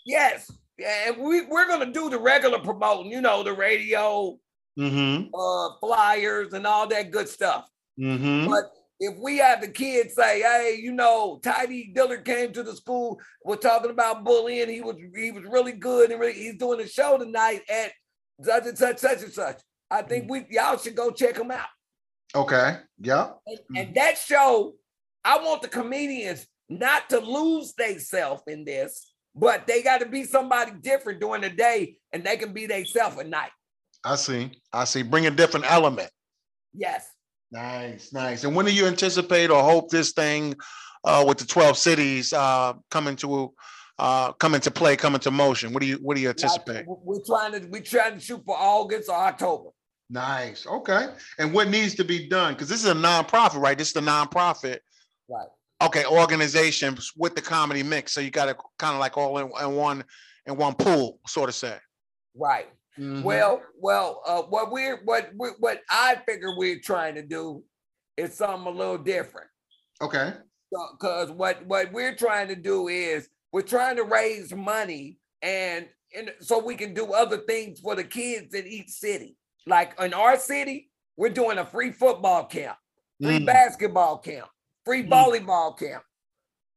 Yes, 0.04 0.50
and 0.84 1.16
we 1.18 1.42
we're 1.42 1.68
gonna 1.68 1.92
do 1.92 2.10
the 2.10 2.18
regular 2.18 2.58
promoting, 2.58 3.12
you 3.12 3.20
know, 3.20 3.42
the 3.42 3.52
radio, 3.52 4.36
Mm-hmm. 4.78 5.34
uh, 5.34 5.78
flyers, 5.80 6.52
and 6.54 6.66
all 6.66 6.86
that 6.88 7.10
good 7.10 7.28
stuff. 7.28 7.68
Mm-hmm. 8.00 8.48
But 8.50 8.64
if 9.00 9.18
we 9.18 9.38
have 9.38 9.60
the 9.60 9.68
kids 9.68 10.14
say, 10.14 10.40
"Hey, 10.40 10.78
you 10.80 10.92
know, 10.92 11.40
Tidy 11.42 11.92
Dillard 11.94 12.24
came 12.24 12.52
to 12.52 12.62
the 12.62 12.74
school, 12.74 13.20
we're 13.44 13.56
talking 13.56 13.90
about 13.90 14.24
bullying. 14.24 14.68
He 14.68 14.80
was 14.80 14.96
he 15.14 15.30
was 15.30 15.44
really 15.44 15.72
good, 15.72 16.10
and 16.10 16.20
really, 16.20 16.32
he's 16.34 16.56
doing 16.56 16.80
a 16.80 16.86
show 16.88 17.18
tonight 17.18 17.62
at 17.68 17.92
such 18.42 18.66
and 18.66 18.78
such, 18.78 18.98
such 18.98 19.22
and 19.22 19.32
such." 19.32 19.60
I 19.90 20.00
think 20.02 20.30
we 20.30 20.46
y'all 20.50 20.78
should 20.78 20.96
go 20.96 21.10
check 21.10 21.36
him 21.36 21.50
out. 21.50 21.66
Okay. 22.34 22.78
Yep. 23.00 23.38
And, 23.46 23.58
Mm. 23.58 23.80
and 23.80 23.94
that 23.96 24.16
show, 24.16 24.74
I 25.22 25.36
want 25.44 25.60
the 25.60 25.68
comedians 25.68 26.46
not 26.70 27.10
to 27.10 27.18
lose 27.20 27.74
themselves 27.74 28.42
in 28.46 28.64
this, 28.64 29.12
but 29.34 29.66
they 29.66 29.82
got 29.82 30.00
to 30.00 30.06
be 30.06 30.24
somebody 30.24 30.72
different 30.80 31.20
during 31.20 31.42
the 31.42 31.50
day, 31.50 31.98
and 32.10 32.24
they 32.24 32.38
can 32.38 32.54
be 32.54 32.66
themselves 32.66 33.18
at 33.18 33.28
night. 33.28 33.50
I 34.04 34.16
see. 34.16 34.50
I 34.72 34.84
see. 34.84 35.02
Bring 35.02 35.26
a 35.26 35.30
different 35.30 35.70
element. 35.70 36.10
Yes. 36.74 37.08
Nice, 37.50 38.12
nice. 38.12 38.44
And 38.44 38.56
when 38.56 38.64
do 38.64 38.72
you 38.72 38.86
anticipate 38.86 39.50
or 39.50 39.62
hope 39.62 39.90
this 39.90 40.12
thing 40.12 40.56
uh, 41.04 41.24
with 41.26 41.38
the 41.38 41.44
12 41.44 41.76
cities 41.76 42.32
uh, 42.32 42.72
coming 42.90 43.14
to 43.16 43.52
uh, 43.98 44.32
come 44.32 44.58
to 44.58 44.70
play, 44.70 44.96
come 44.96 45.18
to 45.18 45.30
motion? 45.30 45.72
What 45.72 45.82
do 45.82 45.86
you 45.86 45.96
what 45.96 46.16
do 46.16 46.22
you 46.22 46.30
anticipate? 46.30 46.86
We're 46.86 47.20
trying 47.24 47.52
to 47.52 47.66
we're 47.68 47.82
trying 47.82 48.14
to 48.14 48.20
shoot 48.20 48.42
for 48.44 48.56
August 48.58 49.10
or 49.10 49.16
October. 49.16 49.70
Nice. 50.08 50.66
Okay. 50.66 51.08
And 51.38 51.52
what 51.52 51.68
needs 51.68 51.94
to 51.96 52.04
be 52.04 52.26
done? 52.26 52.54
Because 52.54 52.68
this 52.68 52.82
is 52.82 52.90
a 52.90 52.94
nonprofit, 52.94 53.60
right? 53.60 53.76
This 53.76 53.90
is 53.90 53.96
a 53.96 54.00
nonprofit. 54.00 54.78
Right. 55.28 55.48
Okay, 55.82 56.04
organization 56.06 56.96
with 57.16 57.34
the 57.34 57.40
comedy 57.42 57.82
mix. 57.82 58.12
So 58.12 58.20
you 58.20 58.30
got 58.30 58.46
to 58.46 58.56
kind 58.78 58.94
of 58.94 59.00
like 59.00 59.16
all 59.16 59.38
in, 59.38 59.50
in 59.60 59.74
one 59.74 60.04
in 60.46 60.56
one 60.56 60.74
pool, 60.74 61.18
sort 61.26 61.48
of 61.48 61.54
say. 61.54 61.76
Right. 62.34 62.68
Mhm. 62.98 63.22
Well, 63.22 63.62
well, 63.78 64.22
uh, 64.26 64.42
what 64.42 64.70
we're 64.70 65.02
what 65.04 65.30
we 65.38 65.48
what 65.58 65.80
I 65.90 66.16
figure 66.26 66.56
we're 66.56 66.80
trying 66.80 67.14
to 67.14 67.22
do 67.22 67.64
is 68.16 68.36
something 68.36 68.66
a 68.72 68.76
little 68.76 68.98
different. 68.98 69.48
okay. 70.00 70.34
Because 70.92 71.30
what 71.30 71.64
what 71.66 71.92
we're 71.92 72.14
trying 72.16 72.48
to 72.48 72.56
do 72.56 72.88
is 72.88 73.28
we're 73.52 73.60
trying 73.62 73.96
to 73.96 74.04
raise 74.04 74.54
money 74.54 75.18
and 75.42 75.86
and 76.16 76.32
so 76.40 76.58
we 76.58 76.74
can 76.76 76.92
do 76.94 77.12
other 77.12 77.38
things 77.38 77.80
for 77.80 77.94
the 77.94 78.04
kids 78.04 78.54
in 78.54 78.66
each 78.66 78.88
city. 78.90 79.36
Like 79.66 79.98
in 80.00 80.12
our 80.14 80.36
city, 80.38 80.90
we're 81.16 81.30
doing 81.30 81.58
a 81.58 81.64
free 81.66 81.92
football 81.92 82.44
camp, 82.46 82.76
free 83.22 83.38
Mm. 83.40 83.46
basketball 83.46 84.18
camp, 84.18 84.48
free 84.84 85.02
Mm. 85.02 85.10
volleyball 85.10 85.78
camp, 85.78 86.04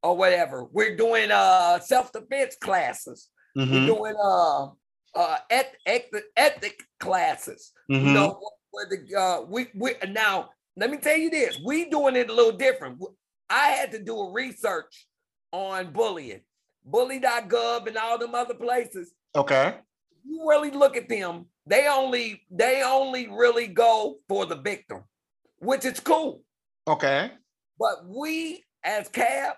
or 0.04 0.16
whatever. 0.18 0.66
We're 0.66 0.96
doing 0.98 1.32
uh 1.32 1.80
self-defense 1.80 2.58
classes. 2.58 3.30
We're 3.56 3.66
Mhm. 3.66 3.86
doing 3.88 4.16
uh 4.22 4.68
uh 5.16 5.38
eth- 5.50 5.78
eth- 5.86 6.24
ethic 6.36 6.84
classes. 7.00 7.72
You 7.88 8.00
Mhm. 8.00 8.14
know 8.14 8.40
where 8.72 8.88
the 8.90 9.16
uh 9.16 9.42
we 9.42 9.68
we 9.76 9.96
now 10.10 10.50
let 10.78 10.90
me 10.92 10.98
tell 10.98 11.16
you 11.18 11.30
this, 11.30 11.58
we 11.64 11.86
doing 11.90 12.16
it 12.18 12.30
a 12.30 12.34
little 12.34 12.52
different. 12.58 13.02
I 13.50 13.70
had 13.70 13.92
to 13.94 14.00
do 14.04 14.20
a 14.20 14.32
research 14.32 15.08
on 15.52 15.94
bullying, 15.94 16.42
bully.gov 16.84 17.88
and 17.88 17.98
all 17.98 18.18
them 18.18 18.36
other 18.36 18.56
places. 18.56 19.14
Okay. 19.36 19.80
You 20.28 20.46
really 20.50 20.72
look 20.72 20.98
at 20.98 21.08
them, 21.08 21.46
they 21.66 21.88
only 21.88 22.44
they 22.52 22.84
only 22.84 23.28
really 23.28 23.68
go 23.68 24.18
for 24.28 24.46
the 24.46 24.56
victim, 24.58 25.04
which 25.60 25.86
is 25.86 26.00
cool. 26.00 26.44
Okay. 26.88 27.32
But 27.80 28.06
we 28.06 28.64
as 28.84 29.08
CAB, 29.10 29.56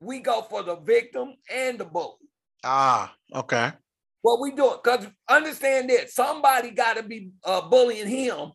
we 0.00 0.20
go 0.20 0.42
for 0.42 0.62
the 0.62 0.76
victim 0.76 1.34
and 1.50 1.78
the 1.78 1.84
bully. 1.84 2.16
Ah, 2.64 3.14
okay. 3.34 3.72
What 4.24 4.40
we 4.40 4.52
do 4.52 4.72
it 4.72 4.82
because 4.82 5.06
understand 5.28 5.90
this, 5.90 6.14
somebody 6.14 6.70
got 6.70 6.96
to 6.96 7.02
be 7.02 7.28
uh, 7.44 7.60
bullying 7.60 8.08
him 8.08 8.52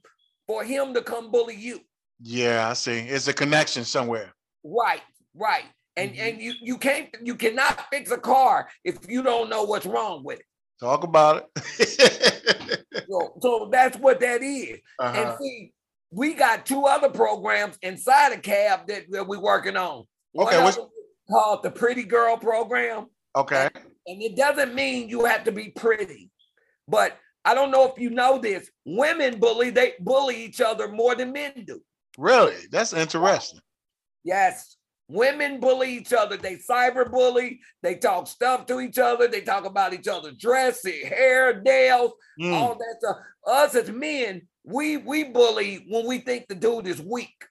for 0.47 0.63
him 0.63 0.95
to 0.95 1.01
come 1.03 1.29
bully 1.29 1.53
you. 1.55 1.79
Yeah, 2.23 2.69
I 2.69 2.73
see. 2.73 2.97
It's 2.97 3.27
a 3.27 3.33
connection 3.33 3.83
somewhere. 3.83 4.33
Right, 4.63 5.03
right. 5.35 5.65
And 5.95 6.15
Mhm. 6.15 6.19
and 6.19 6.41
you 6.41 6.53
you 6.59 6.77
can't 6.79 7.09
you 7.21 7.35
cannot 7.35 7.85
fix 7.91 8.09
a 8.09 8.17
car 8.17 8.67
if 8.83 8.97
you 9.07 9.21
don't 9.21 9.47
know 9.47 9.61
what's 9.63 9.85
wrong 9.85 10.23
with 10.23 10.39
it. 10.39 10.45
Talk 10.79 11.03
about 11.03 11.47
it. 11.67 12.85
So, 13.07 13.33
so 13.39 13.69
that's 13.71 13.95
what 13.97 14.19
that 14.21 14.41
is. 14.41 14.79
And 14.99 15.17
uh-huh. 15.17 15.37
see, 15.39 15.71
we 16.09 16.33
got 16.33 16.65
two 16.65 16.85
other 16.85 17.09
programs 17.09 17.77
inside 17.83 18.33
of 18.33 18.41
CAB 18.41 18.87
that, 18.87 19.03
that 19.11 19.27
we're 19.27 19.39
working 19.39 19.77
on. 19.77 20.05
Okay, 20.35 20.63
what's- 20.63 20.79
called 21.29 21.61
the 21.61 21.69
Pretty 21.69 22.03
Girl 22.03 22.37
Program. 22.37 23.05
Okay. 23.35 23.69
And 23.75 23.83
it 24.21 24.35
doesn't 24.35 24.73
mean 24.73 25.09
you 25.09 25.25
have 25.25 25.43
to 25.43 25.51
be 25.51 25.69
pretty. 25.69 26.29
But 26.87 27.17
I 27.45 27.53
don't 27.53 27.71
know 27.71 27.85
if 27.91 27.99
you 27.99 28.09
know 28.09 28.37
this. 28.39 28.69
Women 28.85 29.39
bully, 29.39 29.69
they 29.69 29.93
bully 29.99 30.43
each 30.43 30.61
other 30.61 30.87
more 30.87 31.15
than 31.15 31.31
men 31.31 31.63
do. 31.65 31.81
Really? 32.17 32.55
That's 32.71 32.93
interesting. 32.93 33.59
Yes. 34.23 34.75
Women 35.07 35.59
bully 35.59 35.97
each 35.97 36.13
other. 36.13 36.37
They 36.37 36.57
cyber 36.57 37.09
bully. 37.09 37.61
They 37.81 37.95
talk 37.95 38.27
stuff 38.27 38.65
to 38.67 38.79
each 38.79 38.99
other. 38.99 39.27
They 39.27 39.41
talk 39.41 39.65
about 39.65 39.93
each 39.93 40.07
other's 40.07 40.37
dress, 40.37 40.85
hair, 40.85 41.61
nails, 41.61 42.11
Mm, 42.39 42.53
all 42.53 42.75
that 42.75 42.95
stuff. 42.99 43.17
Us 43.45 43.75
as 43.75 43.91
men, 43.91 44.47
we 44.63 44.95
we 44.97 45.25
bully 45.25 45.85
when 45.89 46.05
we 46.05 46.19
think 46.19 46.47
the 46.47 46.55
dude 46.55 46.87
is 46.87 47.01
weak. 47.01 47.45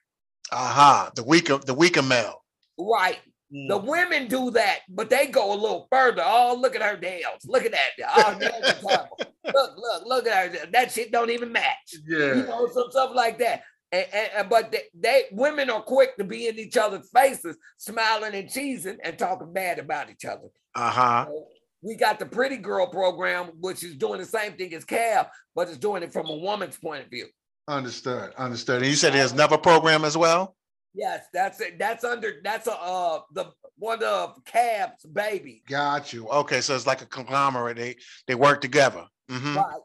Aha. 0.51 1.11
The 1.15 1.23
weaker, 1.23 1.57
the 1.57 1.73
weaker 1.75 2.01
male. 2.01 2.43
Right. 2.79 3.19
The 3.51 3.79
Mm, 3.79 3.83
women 3.85 4.27
do 4.27 4.51
that, 4.51 4.79
but 4.89 5.09
they 5.09 5.25
go 5.27 5.51
a 5.51 5.55
little 5.55 5.87
further. 5.91 6.21
Oh, 6.23 6.55
look 6.59 6.75
at 6.75 6.83
her 6.83 6.97
nails. 6.99 7.45
Look 7.45 7.65
at 7.65 7.71
that. 7.71 7.89
Oh, 8.07 8.37
nails 8.39 8.83
look, 9.43 9.75
look, 9.77 10.05
look 10.05 10.27
at 10.27 10.55
her. 10.55 10.65
That 10.71 10.91
shit 10.91 11.11
don't 11.11 11.31
even 11.31 11.51
match. 11.51 11.95
Yeah. 12.07 12.35
You 12.35 12.43
know, 12.43 12.67
some 12.71 12.91
stuff 12.91 13.11
like 13.15 13.39
that. 13.39 13.63
And, 13.91 14.05
and- 14.37 14.49
but 14.49 14.71
they, 14.71 14.81
they 14.93 15.23
women 15.31 15.69
are 15.71 15.81
quick 15.81 16.15
to 16.17 16.23
be 16.23 16.47
in 16.47 16.59
each 16.59 16.77
other's 16.77 17.09
faces, 17.11 17.57
smiling 17.77 18.35
and 18.35 18.47
cheesing 18.49 18.97
and 19.03 19.17
talking 19.17 19.51
bad 19.51 19.79
about 19.79 20.11
each 20.11 20.25
other. 20.25 20.49
Uh-huh. 20.75 21.25
So 21.27 21.45
we 21.81 21.95
got 21.95 22.19
the 22.19 22.27
Pretty 22.27 22.57
Girl 22.57 22.85
program, 22.87 23.47
which 23.59 23.83
is 23.83 23.95
doing 23.95 24.19
the 24.19 24.25
same 24.27 24.53
thing 24.53 24.73
as 24.75 24.85
CAB, 24.85 25.27
but 25.55 25.69
it's 25.69 25.77
doing 25.79 26.03
it 26.03 26.13
from 26.13 26.27
a 26.27 26.35
woman's 26.35 26.77
point 26.77 27.03
of 27.03 27.09
view. 27.09 27.25
Understood. 27.67 28.33
Understood. 28.37 28.77
And 28.81 28.85
you 28.87 28.95
said 28.95 29.13
there's 29.13 29.31
another 29.31 29.57
program 29.57 30.05
as 30.05 30.15
well? 30.17 30.55
Yes, 30.93 31.25
that's 31.33 31.61
it. 31.61 31.77
That's 31.79 32.03
under 32.03 32.33
that's 32.43 32.67
a 32.67 32.73
uh 32.73 33.21
the 33.33 33.51
one 33.77 34.03
of 34.03 34.43
CAB's 34.45 35.05
baby. 35.05 35.63
Got 35.67 36.11
you. 36.13 36.27
Okay, 36.29 36.61
so 36.61 36.75
it's 36.75 36.87
like 36.87 37.01
a 37.01 37.05
conglomerate. 37.05 37.77
They 37.77 37.95
they 38.27 38.35
work 38.35 38.61
together. 38.61 39.05
hmm 39.29 39.55
Right. 39.57 39.81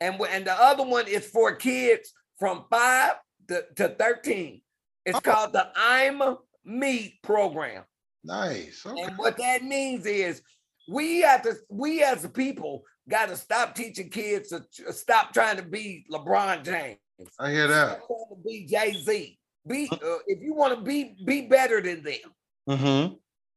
And 0.00 0.20
and 0.20 0.46
the 0.46 0.52
other 0.52 0.84
one 0.84 1.06
is 1.08 1.26
for 1.26 1.54
kids 1.56 2.12
from 2.38 2.64
five 2.70 3.14
to, 3.48 3.64
to 3.76 3.88
13. 3.90 4.60
It's 5.04 5.16
Oh. 5.18 5.20
called 5.20 5.52
the 5.52 5.70
I'm 5.76 6.20
Me 6.64 7.18
program. 7.22 7.84
Nice. 8.24 8.84
Okay. 8.84 9.02
And 9.02 9.16
what 9.16 9.36
that 9.38 9.62
means 9.62 10.04
is 10.04 10.42
we 10.88 11.20
have 11.20 11.42
to, 11.42 11.54
we 11.70 12.02
as 12.02 12.24
a 12.24 12.28
people 12.28 12.82
got 13.08 13.28
to 13.28 13.36
stop 13.36 13.74
teaching 13.74 14.10
kids 14.10 14.48
to 14.48 14.64
to 14.84 14.92
stop 14.92 15.32
trying 15.32 15.56
to 15.58 15.62
be 15.62 16.04
LeBron 16.10 16.64
James. 16.64 16.98
I 17.38 17.50
hear 17.52 17.68
that. 17.68 17.98
Stop 17.98 18.06
trying 18.08 18.28
to 18.30 18.42
be 18.44 18.66
Jay 18.66 18.92
Z. 18.92 19.38
Be 19.66 19.88
uh, 19.90 20.18
if 20.26 20.40
you 20.42 20.54
want 20.54 20.74
to 20.78 20.80
be 20.84 21.16
be 21.24 21.42
better 21.42 21.80
than 21.80 22.02
them, 22.02 22.32
Mm-hmm. 22.68 23.14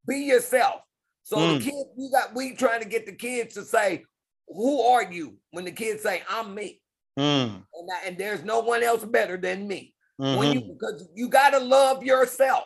be 0.07 0.17
yourself. 0.19 0.81
So 1.23 1.37
Mm. 1.37 1.57
the 1.59 1.63
kids, 1.65 1.89
we 1.97 2.09
got 2.11 2.33
we 2.33 2.55
trying 2.55 2.81
to 2.81 2.87
get 2.87 3.05
the 3.05 3.11
kids 3.13 3.53
to 3.55 3.63
say, 3.63 4.03
"Who 4.47 4.81
are 4.81 5.03
you?" 5.11 5.37
When 5.51 5.65
the 5.65 5.71
kids 5.71 6.01
say, 6.03 6.23
"I'm 6.29 6.55
me," 6.55 6.81
Mm. 7.17 7.63
and, 7.73 7.89
I- 7.93 8.07
and 8.07 8.17
there's 8.17 8.43
no 8.43 8.59
one 8.61 8.81
else 8.83 9.03
better 9.03 9.37
than 9.37 9.67
me. 9.67 9.93
When 10.17 10.37
hmm 10.37 10.51
you 10.53 10.61
because 10.61 11.07
you 11.13 11.29
got 11.29 11.51
to 11.51 11.59
love 11.59 12.03
yourself. 12.03 12.65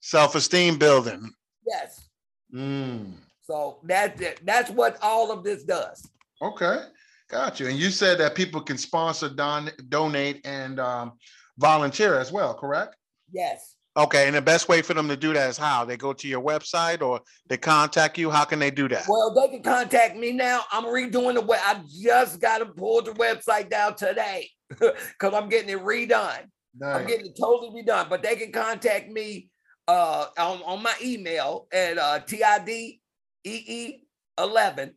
Self-esteem 0.00 0.78
building. 0.78 1.30
Yes. 1.66 2.08
Mm. 2.54 3.14
So 3.42 3.80
that's 3.84 4.20
it. 4.20 4.40
That's 4.44 4.70
what 4.70 4.98
all 5.02 5.30
of 5.32 5.42
this 5.44 5.64
does. 5.64 6.06
Okay. 6.42 6.84
Got 7.28 7.58
you. 7.60 7.68
And 7.68 7.78
you 7.78 7.90
said 7.90 8.18
that 8.18 8.34
people 8.34 8.60
can 8.60 8.76
sponsor, 8.76 9.28
don- 9.30 9.70
donate, 9.88 10.44
and 10.46 10.78
um, 10.78 11.12
volunteer 11.58 12.18
as 12.18 12.32
well, 12.32 12.54
correct? 12.54 12.96
Yes. 13.32 13.76
Okay. 13.96 14.26
And 14.26 14.36
the 14.36 14.42
best 14.42 14.68
way 14.68 14.82
for 14.82 14.94
them 14.94 15.08
to 15.08 15.16
do 15.16 15.32
that 15.32 15.50
is 15.50 15.58
how? 15.58 15.84
They 15.84 15.96
go 15.96 16.12
to 16.12 16.28
your 16.28 16.42
website 16.42 17.02
or 17.02 17.20
they 17.48 17.56
contact 17.56 18.18
you? 18.18 18.30
How 18.30 18.44
can 18.44 18.58
they 18.58 18.70
do 18.70 18.88
that? 18.88 19.06
Well, 19.08 19.34
they 19.34 19.48
can 19.48 19.62
contact 19.62 20.16
me 20.16 20.32
now. 20.32 20.62
I'm 20.70 20.84
redoing 20.84 21.34
the 21.34 21.42
web. 21.42 21.60
I 21.64 21.82
just 22.02 22.40
got 22.40 22.58
to 22.58 22.66
pull 22.66 23.02
the 23.02 23.12
website 23.12 23.68
down 23.68 23.96
today 23.96 24.48
because 24.68 25.34
I'm 25.34 25.48
getting 25.48 25.70
it 25.70 25.82
redone. 25.82 26.46
I'm 26.82 27.06
getting 27.06 27.26
it 27.26 27.36
totally 27.38 27.82
redone. 27.82 28.08
But 28.08 28.22
they 28.22 28.36
can 28.36 28.50
contact 28.50 29.10
me 29.10 29.50
uh, 29.88 30.26
on, 30.38 30.62
on 30.62 30.82
my 30.82 30.94
email 31.02 31.66
at 31.72 31.98
uh, 31.98 32.20
TIDEE11 32.20 34.92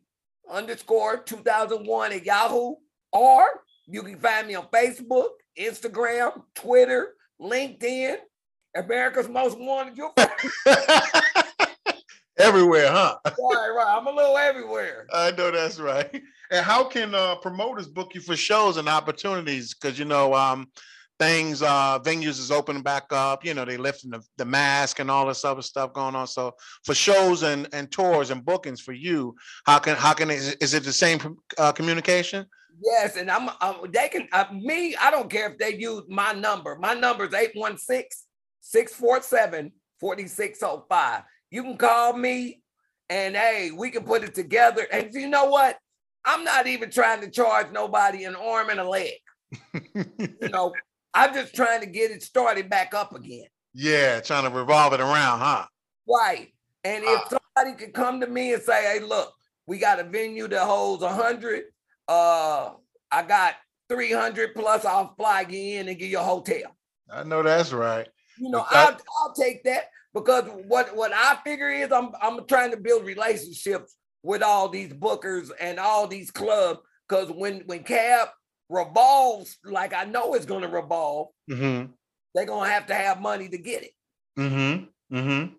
underscore 0.50 1.18
2001 1.18 2.12
at 2.12 2.24
Yahoo. 2.24 2.76
Or 3.12 3.44
you 3.86 4.02
can 4.02 4.18
find 4.18 4.48
me 4.48 4.54
on 4.54 4.66
Facebook, 4.72 5.32
Instagram, 5.58 6.42
Twitter, 6.54 7.14
LinkedIn, 7.40 8.16
America's 8.74 9.28
Most 9.28 9.58
Wanted. 9.58 9.96
You'll 9.96 10.14
Everywhere, 12.38 12.90
huh? 12.90 13.16
right, 13.24 13.34
right. 13.74 13.94
I'm 13.96 14.06
a 14.06 14.12
little 14.12 14.36
everywhere. 14.36 15.06
I 15.12 15.30
know 15.30 15.50
that's 15.50 15.80
right. 15.80 16.22
And 16.50 16.64
how 16.64 16.84
can 16.84 17.14
uh, 17.14 17.36
promoters 17.36 17.86
book 17.86 18.14
you 18.14 18.20
for 18.20 18.36
shows 18.36 18.76
and 18.76 18.90
opportunities? 18.90 19.72
Because 19.72 19.98
you 19.98 20.04
know, 20.04 20.34
um, 20.34 20.68
things 21.18 21.62
uh 21.62 21.98
venues 22.00 22.38
is 22.38 22.50
opening 22.50 22.82
back 22.82 23.04
up 23.10 23.44
you 23.44 23.54
know 23.54 23.64
they 23.64 23.76
lifting 23.76 24.10
the, 24.10 24.22
the 24.36 24.44
mask 24.44 24.98
and 24.98 25.10
all 25.10 25.26
this 25.26 25.44
other 25.44 25.62
stuff 25.62 25.92
going 25.92 26.14
on 26.14 26.26
so 26.26 26.54
for 26.84 26.94
shows 26.94 27.42
and 27.42 27.68
and 27.72 27.90
tours 27.90 28.30
and 28.30 28.44
bookings 28.44 28.80
for 28.80 28.92
you 28.92 29.34
how 29.64 29.78
can 29.78 29.96
how 29.96 30.12
can 30.12 30.30
is, 30.30 30.54
is 30.56 30.74
it 30.74 30.84
the 30.84 30.92
same 30.92 31.36
uh, 31.58 31.72
communication 31.72 32.44
yes 32.82 33.16
and 33.16 33.30
i'm 33.30 33.48
they 33.90 34.08
can 34.08 34.28
uh, 34.32 34.46
me 34.52 34.96
i 34.96 35.10
don't 35.10 35.30
care 35.30 35.50
if 35.50 35.58
they 35.58 35.76
use 35.76 36.02
my 36.08 36.32
number 36.32 36.76
my 36.80 36.94
number 36.94 37.24
is 37.24 37.34
816-647-4605 38.74 41.22
you 41.50 41.62
can 41.62 41.76
call 41.76 42.12
me 42.12 42.62
and 43.08 43.36
hey 43.36 43.70
we 43.76 43.90
can 43.90 44.04
put 44.04 44.24
it 44.24 44.34
together 44.34 44.86
and 44.92 45.14
you 45.14 45.28
know 45.28 45.46
what 45.46 45.78
i'm 46.24 46.44
not 46.44 46.66
even 46.66 46.90
trying 46.90 47.20
to 47.20 47.30
charge 47.30 47.68
nobody 47.72 48.24
an 48.24 48.34
arm 48.34 48.70
and 48.70 48.80
a 48.80 48.88
leg 48.88 49.12
you 49.72 50.48
know 50.50 50.72
I'm 51.16 51.32
just 51.32 51.54
trying 51.54 51.80
to 51.80 51.86
get 51.86 52.10
it 52.10 52.22
started 52.22 52.68
back 52.68 52.92
up 52.92 53.14
again. 53.14 53.46
Yeah, 53.72 54.20
trying 54.20 54.44
to 54.44 54.56
revolve 54.56 54.92
it 54.92 55.00
around, 55.00 55.40
huh? 55.40 55.64
Right. 56.06 56.52
And 56.84 57.04
if 57.04 57.32
uh, 57.32 57.38
somebody 57.56 57.82
could 57.82 57.94
come 57.94 58.20
to 58.20 58.26
me 58.26 58.52
and 58.52 58.62
say, 58.62 58.82
hey, 58.82 59.00
look, 59.00 59.32
we 59.66 59.78
got 59.78 59.98
a 59.98 60.04
venue 60.04 60.46
that 60.46 60.60
holds 60.60 61.02
100. 61.02 61.64
Uh, 62.08 62.70
I 63.10 63.22
got 63.22 63.54
300 63.88 64.54
plus, 64.54 64.84
I'll 64.84 65.14
fly 65.16 65.46
you 65.48 65.80
in 65.80 65.88
and 65.88 65.98
give 65.98 66.10
you 66.10 66.18
a 66.18 66.22
hotel. 66.22 66.76
I 67.10 67.24
know 67.24 67.42
that's 67.42 67.72
right. 67.72 68.08
You 68.38 68.50
know, 68.50 68.66
I'll, 68.68 68.98
I'll 69.20 69.32
take 69.32 69.64
that 69.64 69.84
because 70.12 70.44
what, 70.66 70.94
what 70.96 71.12
I 71.14 71.38
figure 71.44 71.70
is 71.70 71.92
I'm, 71.92 72.10
I'm 72.20 72.46
trying 72.46 72.72
to 72.72 72.76
build 72.76 73.04
relationships 73.04 73.96
with 74.22 74.42
all 74.42 74.68
these 74.68 74.92
bookers 74.92 75.50
and 75.60 75.78
all 75.78 76.06
these 76.06 76.30
clubs. 76.30 76.80
Because 77.08 77.30
when, 77.30 77.60
when 77.66 77.84
Cab 77.84 78.28
revolves 78.68 79.58
like 79.64 79.94
I 79.94 80.04
know 80.04 80.34
it's 80.34 80.46
going 80.46 80.62
to 80.62 80.68
revolve, 80.68 81.28
mm-hmm. 81.50 81.92
they're 82.34 82.46
going 82.46 82.68
to 82.68 82.72
have 82.72 82.86
to 82.86 82.94
have 82.94 83.20
money 83.20 83.48
to 83.48 83.58
get 83.58 83.84
it. 83.84 83.92
Mm-hmm. 84.38 85.16
Mm-hmm. 85.16 85.54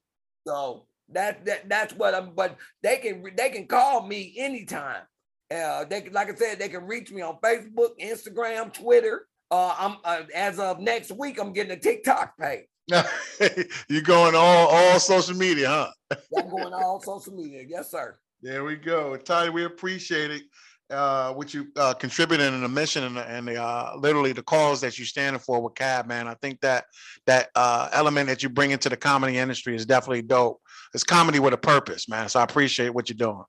So 0.45 0.85
that 1.09 1.45
that 1.45 1.69
that's 1.69 1.93
what 1.93 2.13
I'm. 2.13 2.31
But 2.35 2.57
they 2.83 2.97
can 2.97 3.23
they 3.35 3.49
can 3.49 3.67
call 3.67 4.05
me 4.05 4.35
anytime. 4.37 5.03
Uh, 5.49 5.85
they 5.85 6.09
like 6.09 6.29
I 6.29 6.35
said, 6.35 6.59
they 6.59 6.69
can 6.69 6.85
reach 6.85 7.11
me 7.11 7.21
on 7.21 7.37
Facebook, 7.43 7.91
Instagram, 8.01 8.73
Twitter. 8.73 9.27
Uh, 9.49 9.75
I'm 9.77 9.97
uh, 10.03 10.23
as 10.35 10.59
of 10.59 10.79
next 10.79 11.11
week, 11.11 11.39
I'm 11.39 11.53
getting 11.53 11.71
a 11.71 11.79
TikTok 11.79 12.37
page. 12.37 12.65
You're 13.89 14.01
going 14.01 14.35
all 14.35 14.67
all 14.67 14.99
social 14.99 15.35
media, 15.35 15.67
huh? 15.67 16.17
I'm 16.37 16.49
going 16.49 16.73
all 16.73 17.01
social 17.01 17.33
media. 17.33 17.63
Yes, 17.67 17.91
sir. 17.91 18.17
There 18.41 18.63
we 18.63 18.75
go. 18.75 19.15
Tony, 19.17 19.49
we 19.49 19.65
appreciate 19.65 20.31
it 20.31 20.43
uh, 20.89 21.33
what 21.33 21.53
you 21.53 21.67
uh, 21.75 21.93
contributed 21.93 22.53
in 22.53 22.61
the 22.61 22.69
mission 22.69 23.03
and, 23.03 23.17
and 23.17 23.47
the, 23.47 23.61
uh, 23.61 23.95
literally 23.97 24.31
the 24.31 24.43
cause 24.43 24.81
that 24.81 24.97
you're 24.97 25.05
standing 25.05 25.39
for 25.39 25.61
with 25.61 25.75
Cab, 25.75 26.07
man. 26.07 26.27
I 26.27 26.35
think 26.35 26.61
that 26.61 26.85
that 27.25 27.49
uh, 27.55 27.89
element 27.91 28.27
that 28.29 28.43
you 28.43 28.49
bring 28.49 28.71
into 28.71 28.89
the 28.89 28.97
comedy 28.97 29.37
industry 29.37 29.75
is 29.75 29.85
definitely 29.85 30.21
dope. 30.21 30.61
It's 30.93 31.03
comedy 31.03 31.39
with 31.39 31.53
a 31.53 31.57
purpose, 31.57 32.07
man. 32.07 32.29
So 32.29 32.39
I 32.39 32.43
appreciate 32.43 32.93
what 32.93 33.09
you're 33.09 33.17
doing. 33.17 33.43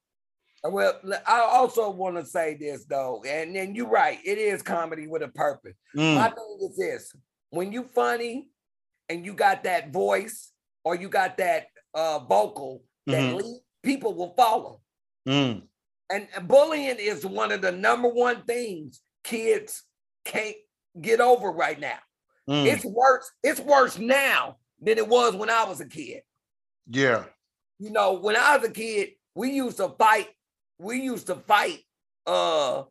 Well, 0.65 1.01
I 1.27 1.41
also 1.41 1.91
want 1.91 2.17
to 2.17 2.27
say 2.27 2.57
this 2.59 2.85
though, 2.85 3.23
and 3.27 3.55
then 3.55 3.75
you're 3.75 3.89
right. 3.89 4.19
It 4.25 4.39
is 4.39 4.63
comedy 4.63 5.07
with 5.07 5.23
a 5.23 5.29
purpose. 5.29 5.75
Mm. 5.97 6.17
My 6.17 6.31
thing 6.31 6.59
is 6.63 6.77
this: 6.77 7.15
when 7.51 7.73
you 7.73 7.85
funny 7.85 8.49
and 9.09 9.25
you 9.25 9.35
got 9.35 9.65
that 9.65 9.93
voice 9.93 10.53
or 10.85 10.97
you 10.97 11.09
got 11.09 11.39
that 11.39 11.67
uh, 11.95 12.19
vocal, 12.21 12.83
that 13.07 13.23
mm-hmm. 13.23 13.37
lead, 13.37 13.61
people 13.83 14.15
will 14.15 14.35
follow. 14.37 14.81
Mm. 15.29 15.63
And 16.11 16.27
bullying 16.45 16.97
is 16.99 17.25
one 17.25 17.53
of 17.53 17.61
the 17.61 17.73
number 17.73 18.09
one 18.09 18.43
things 18.45 19.01
kids 19.25 19.85
can't 20.25 20.57
get 21.01 21.21
over 21.21 21.51
right 21.51 21.79
now. 21.79 21.99
Mm. 22.49 22.67
It's 22.67 22.85
worse. 22.85 23.31
It's 23.43 23.61
worse 23.61 23.99
now 23.99 24.57
than 24.81 24.99
it 24.99 25.07
was 25.07 25.35
when 25.35 25.51
I 25.51 25.65
was 25.65 25.81
a 25.81 25.87
kid. 25.87 26.23
Yeah. 26.89 27.25
You 27.79 27.91
know, 27.91 28.15
when 28.15 28.37
I 28.37 28.57
was 28.57 28.69
a 28.69 28.73
kid, 28.73 29.11
we 29.35 29.51
used 29.53 29.77
to 29.77 29.91
fight. 29.99 30.29
We 30.79 31.01
used 31.01 31.27
to 31.27 31.37
fight. 31.37 31.81
Uh, 32.27 32.85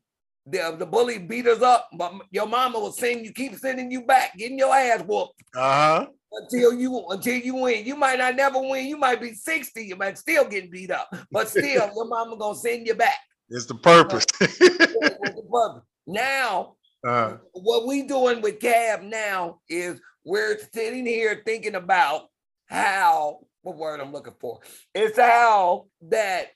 the 0.46 0.76
the 0.78 0.86
bully 0.86 1.20
beat 1.20 1.48
us 1.48 1.62
up, 1.62 1.90
but 1.94 2.14
your 2.32 2.48
mama 2.48 2.80
was 2.80 2.98
saying 2.98 3.26
you 3.26 3.34
keep 3.34 3.56
sending 3.56 3.92
you 3.92 4.06
back, 4.06 4.38
getting 4.38 4.58
your 4.58 4.74
ass 4.74 5.04
whooped. 5.04 5.44
Uh 5.56 5.74
huh 5.74 6.08
until 6.32 6.74
you 6.74 7.06
until 7.10 7.36
you 7.36 7.56
win. 7.56 7.86
You 7.86 7.96
might 7.96 8.20
not 8.20 8.36
never 8.36 8.60
win. 8.60 8.88
You 8.88 8.98
might 8.98 9.22
be 9.22 9.34
60, 9.34 9.84
you 9.84 9.96
might 9.96 10.18
still 10.18 10.46
get 10.46 10.72
beat 10.72 10.92
up, 10.92 11.14
but 11.32 11.50
still 11.50 11.92
your 11.96 12.08
mama 12.08 12.38
gonna 12.38 12.58
send 12.58 12.88
you 12.88 12.96
back. 12.96 13.18
It's 13.50 13.66
the 13.66 13.76
purpose. 13.76 14.26
the 14.26 15.48
purpose. 15.52 15.84
Now, 16.06 16.76
uh, 17.06 17.38
what 17.54 17.88
we 17.88 18.04
doing 18.04 18.42
with 18.42 18.60
Cab 18.60 19.02
now 19.02 19.60
is 19.70 20.02
we're 20.26 20.58
sitting 20.74 21.06
here 21.06 21.42
thinking 21.46 21.76
about 21.76 22.28
how 22.66 23.40
what 23.62 23.78
word 23.78 24.00
I'm 24.00 24.12
looking 24.12 24.36
for. 24.40 24.60
It's 24.94 25.18
how 25.18 25.86
that 26.10 26.48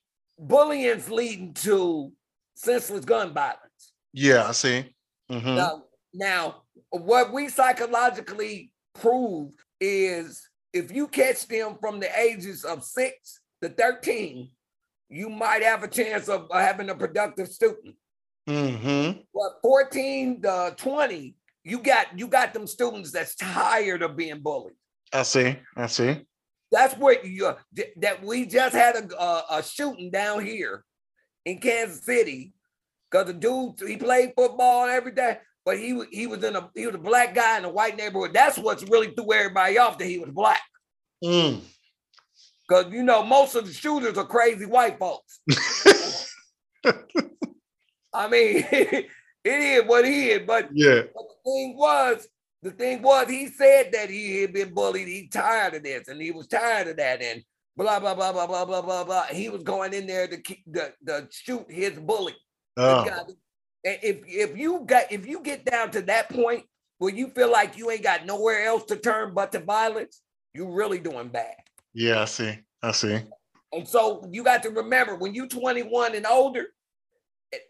bullying's 0.42 1.10
leading 1.10 1.54
to 1.54 2.12
senseless 2.56 3.06
gun 3.06 3.34
violence. 3.34 3.94
Yeah, 4.12 4.48
I 4.48 4.52
see. 4.52 4.94
Mm-hmm. 5.32 5.56
Now, 5.56 5.84
now, 6.14 6.56
what 6.90 7.32
we 7.32 7.48
psychologically 7.48 8.72
prove 8.96 9.54
is 9.80 10.48
if 10.74 10.92
you 10.92 11.08
catch 11.08 11.48
them 11.48 11.78
from 11.80 12.00
the 12.00 12.10
ages 12.20 12.66
of 12.66 12.84
six 12.84 13.40
to 13.62 13.70
13, 13.70 14.50
you 15.10 15.30
might 15.30 15.64
have 15.64 15.84
a 15.84 15.88
chance 15.88 16.28
of 16.28 16.48
having 16.52 16.90
a 16.90 16.96
productive 16.96 17.48
student. 17.48 17.96
Mm-hmm. 18.50 19.20
But 19.34 19.62
14 19.62 20.42
to 20.42 20.74
20, 20.76 21.36
you 21.64 21.80
got 21.80 22.18
you 22.18 22.28
got 22.28 22.54
them 22.54 22.66
students 22.66 23.12
that's 23.12 23.36
tired 23.36 24.02
of 24.02 24.18
being 24.18 24.40
bullied. 24.40 24.74
I 25.14 25.24
see. 25.24 25.58
I 25.76 25.88
see. 25.88 26.26
That's 26.72 26.96
what 26.96 27.26
you 27.26 27.54
that 27.98 28.24
we 28.24 28.46
just 28.46 28.76
had 28.76 28.96
a, 28.96 29.22
a, 29.22 29.46
a 29.58 29.64
shooting 29.64 30.10
down 30.10 30.46
here 30.46 30.84
in 31.46 31.60
Kansas 31.60 32.04
City 32.06 32.54
because 33.10 33.28
the 33.28 33.34
dude 33.34 33.74
he 33.86 33.98
played 33.98 34.34
football 34.36 34.86
every 34.86 35.12
day 35.12 35.38
but 35.66 35.78
he 35.78 36.02
he 36.12 36.28
was 36.28 36.44
in 36.44 36.56
a 36.56 36.70
he 36.76 36.86
was 36.86 36.96
a 36.96 37.00
black 37.00 37.36
guy 37.36 37.58
in 37.58 37.66
a 37.66 37.70
white 37.70 37.98
neighborhood. 37.98 38.34
That's 38.34 38.58
what's 38.58 38.84
really 38.84 39.12
threw 39.12 39.34
everybody 39.34 39.78
off 39.78 39.98
that 39.98 40.06
he 40.06 40.20
was 40.20 40.32
black. 40.32 40.62
Mm. 41.24 41.62
Cause 42.70 42.86
you 42.92 43.04
know 43.04 43.24
most 43.24 43.56
of 43.56 43.66
the 43.68 43.74
shooters 43.74 44.18
are 44.18 44.26
crazy 44.26 44.66
white 44.66 44.98
folks. 44.98 45.40
I 48.14 48.28
mean, 48.28 48.66
it 48.72 49.08
is 49.44 49.84
what 49.86 50.06
he 50.06 50.32
is, 50.32 50.42
but 50.46 50.70
yeah. 50.74 51.02
But 51.14 51.24
the 51.30 51.36
thing 51.46 51.78
was, 51.78 52.28
the 52.62 52.72
thing 52.72 53.02
was, 53.02 53.30
he 53.30 53.48
said 53.48 53.92
that 53.94 54.10
he 54.10 54.42
had 54.42 54.54
been 54.54 54.74
bullied. 54.74 55.08
He 55.08 55.28
tired 55.28 55.74
of 55.74 55.84
this, 55.84 56.08
and 56.08 56.22
he 56.22 56.32
was 56.32 56.48
tired 56.48 56.88
of 56.88 56.98
that, 56.98 57.22
and 57.22 57.44
blah 57.76 58.00
blah 58.00 58.14
blah 58.14 58.32
blah 58.32 58.48
blah 58.48 58.66
blah 58.66 58.82
blah 58.82 59.04
blah. 59.04 59.26
He 59.26 59.50
was 59.50 59.64
going 59.64 59.94
in 59.94 60.08
there 60.08 60.28
to 60.28 60.38
keep 60.38 60.64
the, 60.68 60.94
the 61.04 61.28
shoot 61.32 61.66
his 61.70 61.98
bully. 61.98 62.36
Oh 62.78 63.06
if 63.84 64.22
if 64.28 64.58
you 64.58 64.84
got 64.86 65.12
if 65.12 65.26
you 65.26 65.42
get 65.42 65.66
down 65.66 65.92
to 65.92 66.02
that 66.04 66.30
point 66.30 66.64
where 67.00 67.14
you 67.14 67.30
feel 67.30 67.52
like 67.52 67.78
you 67.78 67.90
ain't 67.90 68.04
got 68.04 68.26
nowhere 68.26 68.66
else 68.66 68.86
to 68.86 68.96
turn 68.96 69.34
but 69.34 69.52
to 69.52 69.60
violence, 69.60 70.22
you 70.54 70.72
really 70.72 71.00
doing 71.00 71.30
bad. 71.30 71.56
Yeah, 71.94 72.22
I 72.22 72.26
see. 72.26 72.60
I 72.84 72.92
see. 72.92 73.20
And 73.74 73.88
so 73.88 74.28
you 74.32 74.44
got 74.44 74.62
to 74.64 74.70
remember 74.70 75.16
when 75.16 75.34
you 75.34 75.48
21 75.48 76.16
and 76.16 76.28
older, 76.28 76.68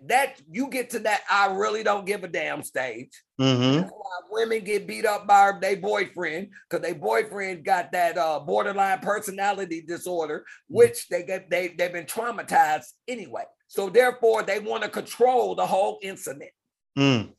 that 0.05 0.39
you 0.49 0.67
get 0.69 0.91
to 0.91 0.99
that 0.99 1.21
I 1.29 1.47
really 1.53 1.83
don't 1.83 2.05
give 2.05 2.23
a 2.23 2.27
damn 2.27 2.63
stage. 2.63 3.09
Mm-hmm. 3.39 3.87
women 4.29 4.63
get 4.63 4.85
beat 4.85 5.05
up 5.05 5.25
by 5.25 5.53
their 5.59 5.77
boyfriend 5.77 6.49
because 6.69 6.85
their 6.85 6.95
boyfriend 6.95 7.65
got 7.65 7.91
that 7.91 8.17
uh, 8.17 8.39
borderline 8.39 8.99
personality 8.99 9.81
disorder, 9.81 10.45
which 10.67 11.07
they 11.09 11.23
get 11.23 11.49
they 11.49 11.69
they've 11.69 11.91
been 11.91 12.05
traumatized 12.05 12.91
anyway. 13.07 13.43
So 13.67 13.89
therefore, 13.89 14.43
they 14.43 14.59
want 14.59 14.83
to 14.83 14.89
control 14.89 15.55
the 15.55 15.65
whole 15.65 15.97
incident. 16.01 16.51
Mm. 16.97 17.31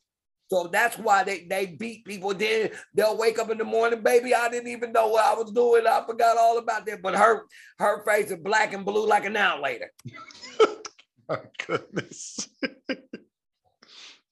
So 0.53 0.69
that's 0.71 0.99
why 0.99 1.25
they, 1.25 1.47
they 1.49 1.65
beat 1.65 2.05
people. 2.05 2.35
Then 2.35 2.71
they'll 2.95 3.17
wake 3.17 3.39
up 3.39 3.51
in 3.51 3.57
the 3.57 3.65
morning, 3.65 4.03
baby. 4.03 4.35
I 4.35 4.51
didn't 4.51 4.69
even 4.69 4.93
know 4.93 5.09
what 5.09 5.25
I 5.25 5.35
was 5.35 5.51
doing. 5.51 5.87
I 5.87 6.03
forgot 6.07 6.37
all 6.37 6.59
about 6.59 6.85
that. 6.87 7.01
But 7.01 7.15
her 7.15 7.45
her 7.79 8.05
face 8.05 8.31
is 8.31 8.39
black 8.39 8.75
and 8.75 8.85
blue 8.85 9.07
like 9.07 9.25
an 9.25 9.37
hour 9.37 9.61
later. 9.61 9.91
My 11.33 11.39
goodness. 11.67 12.49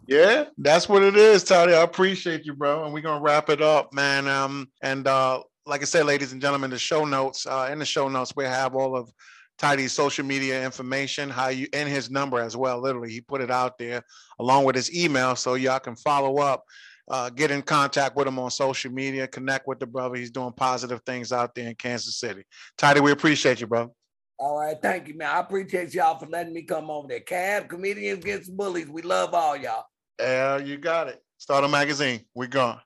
yeah, 0.06 0.46
that's 0.58 0.88
what 0.88 1.02
it 1.02 1.16
is, 1.16 1.42
Toddy. 1.44 1.72
I 1.72 1.82
appreciate 1.82 2.44
you, 2.44 2.52
bro. 2.52 2.84
And 2.84 2.92
we're 2.92 3.00
gonna 3.00 3.22
wrap 3.22 3.48
it 3.48 3.62
up, 3.62 3.94
man. 3.94 4.28
Um, 4.28 4.68
and 4.82 5.06
uh, 5.06 5.42
like 5.64 5.80
I 5.80 5.86
said, 5.86 6.04
ladies 6.04 6.32
and 6.32 6.42
gentlemen, 6.42 6.70
the 6.70 6.78
show 6.78 7.06
notes, 7.06 7.46
uh, 7.46 7.70
in 7.72 7.78
the 7.78 7.86
show 7.86 8.08
notes, 8.08 8.34
we 8.36 8.44
have 8.44 8.74
all 8.74 8.96
of 8.96 9.10
Tidy's 9.58 9.92
social 9.92 10.26
media 10.26 10.62
information, 10.62 11.30
how 11.30 11.48
you 11.48 11.68
and 11.72 11.88
his 11.88 12.10
number 12.10 12.38
as 12.38 12.54
well. 12.54 12.80
Literally, 12.82 13.10
he 13.10 13.22
put 13.22 13.40
it 13.40 13.50
out 13.50 13.78
there 13.78 14.02
along 14.38 14.64
with 14.64 14.76
his 14.76 14.94
email, 14.94 15.36
so 15.36 15.54
y'all 15.54 15.78
can 15.78 15.96
follow 15.96 16.36
up, 16.36 16.64
uh, 17.08 17.30
get 17.30 17.50
in 17.50 17.62
contact 17.62 18.14
with 18.14 18.28
him 18.28 18.38
on 18.38 18.50
social 18.50 18.92
media, 18.92 19.26
connect 19.26 19.66
with 19.66 19.80
the 19.80 19.86
brother. 19.86 20.16
He's 20.16 20.30
doing 20.30 20.52
positive 20.52 21.00
things 21.06 21.32
out 21.32 21.54
there 21.54 21.68
in 21.68 21.76
Kansas 21.76 22.20
City. 22.20 22.44
Tidy, 22.76 23.00
we 23.00 23.10
appreciate 23.10 23.62
you, 23.62 23.66
bro. 23.66 23.94
All 24.40 24.58
right, 24.58 24.76
thank 24.80 25.06
you, 25.06 25.14
man. 25.18 25.28
I 25.28 25.40
appreciate 25.40 25.92
y'all 25.92 26.18
for 26.18 26.24
letting 26.24 26.54
me 26.54 26.62
come 26.62 26.88
over 26.90 27.06
there. 27.06 27.20
Cab, 27.20 27.68
comedians 27.68 28.24
against 28.24 28.56
bullies. 28.56 28.88
We 28.88 29.02
love 29.02 29.34
all 29.34 29.54
y'all. 29.54 29.84
Yeah, 30.18 30.56
you 30.56 30.78
got 30.78 31.08
it. 31.08 31.22
Stardom 31.36 31.70
Magazine. 31.70 32.24
We're 32.34 32.46
gone. 32.46 32.80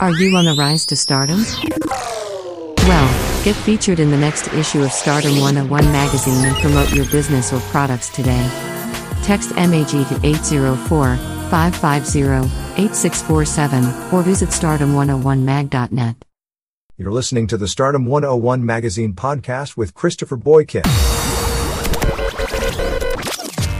Are 0.00 0.10
you 0.10 0.36
on 0.36 0.44
the 0.44 0.56
rise 0.58 0.84
to 0.86 0.96
stardom? 0.96 1.44
Well, 2.88 3.44
get 3.44 3.54
featured 3.54 4.00
in 4.00 4.10
the 4.10 4.16
next 4.16 4.48
issue 4.54 4.82
of 4.82 4.90
Stardom 4.90 5.38
101 5.40 5.84
magazine 5.92 6.44
and 6.44 6.56
promote 6.56 6.92
your 6.92 7.08
business 7.12 7.52
or 7.52 7.60
products 7.70 8.08
today. 8.08 8.48
Text 9.22 9.54
MAG 9.54 9.90
to 9.90 10.20
804 10.24 11.16
550 11.48 12.20
8647 12.82 14.12
or 14.12 14.22
visit 14.22 14.48
stardom101mag.net. 14.48 16.25
You're 16.98 17.12
listening 17.12 17.46
to 17.48 17.58
the 17.58 17.68
Stardom 17.68 18.06
101 18.06 18.64
Magazine 18.64 19.12
podcast 19.12 19.76
with 19.76 19.92
Christopher 19.92 20.34
Boykin. 20.34 20.80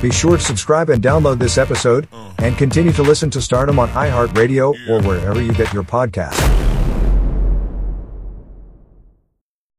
Be 0.02 0.10
sure 0.10 0.36
to 0.36 0.42
subscribe 0.42 0.90
and 0.90 1.02
download 1.02 1.38
this 1.38 1.56
episode, 1.56 2.08
and 2.36 2.58
continue 2.58 2.92
to 2.92 3.02
listen 3.02 3.30
to 3.30 3.40
Stardom 3.40 3.78
on 3.78 3.88
iHeartRadio 3.88 4.90
or 4.90 5.00
wherever 5.00 5.40
you 5.40 5.54
get 5.54 5.72
your 5.72 5.82
podcasts. 5.82 6.75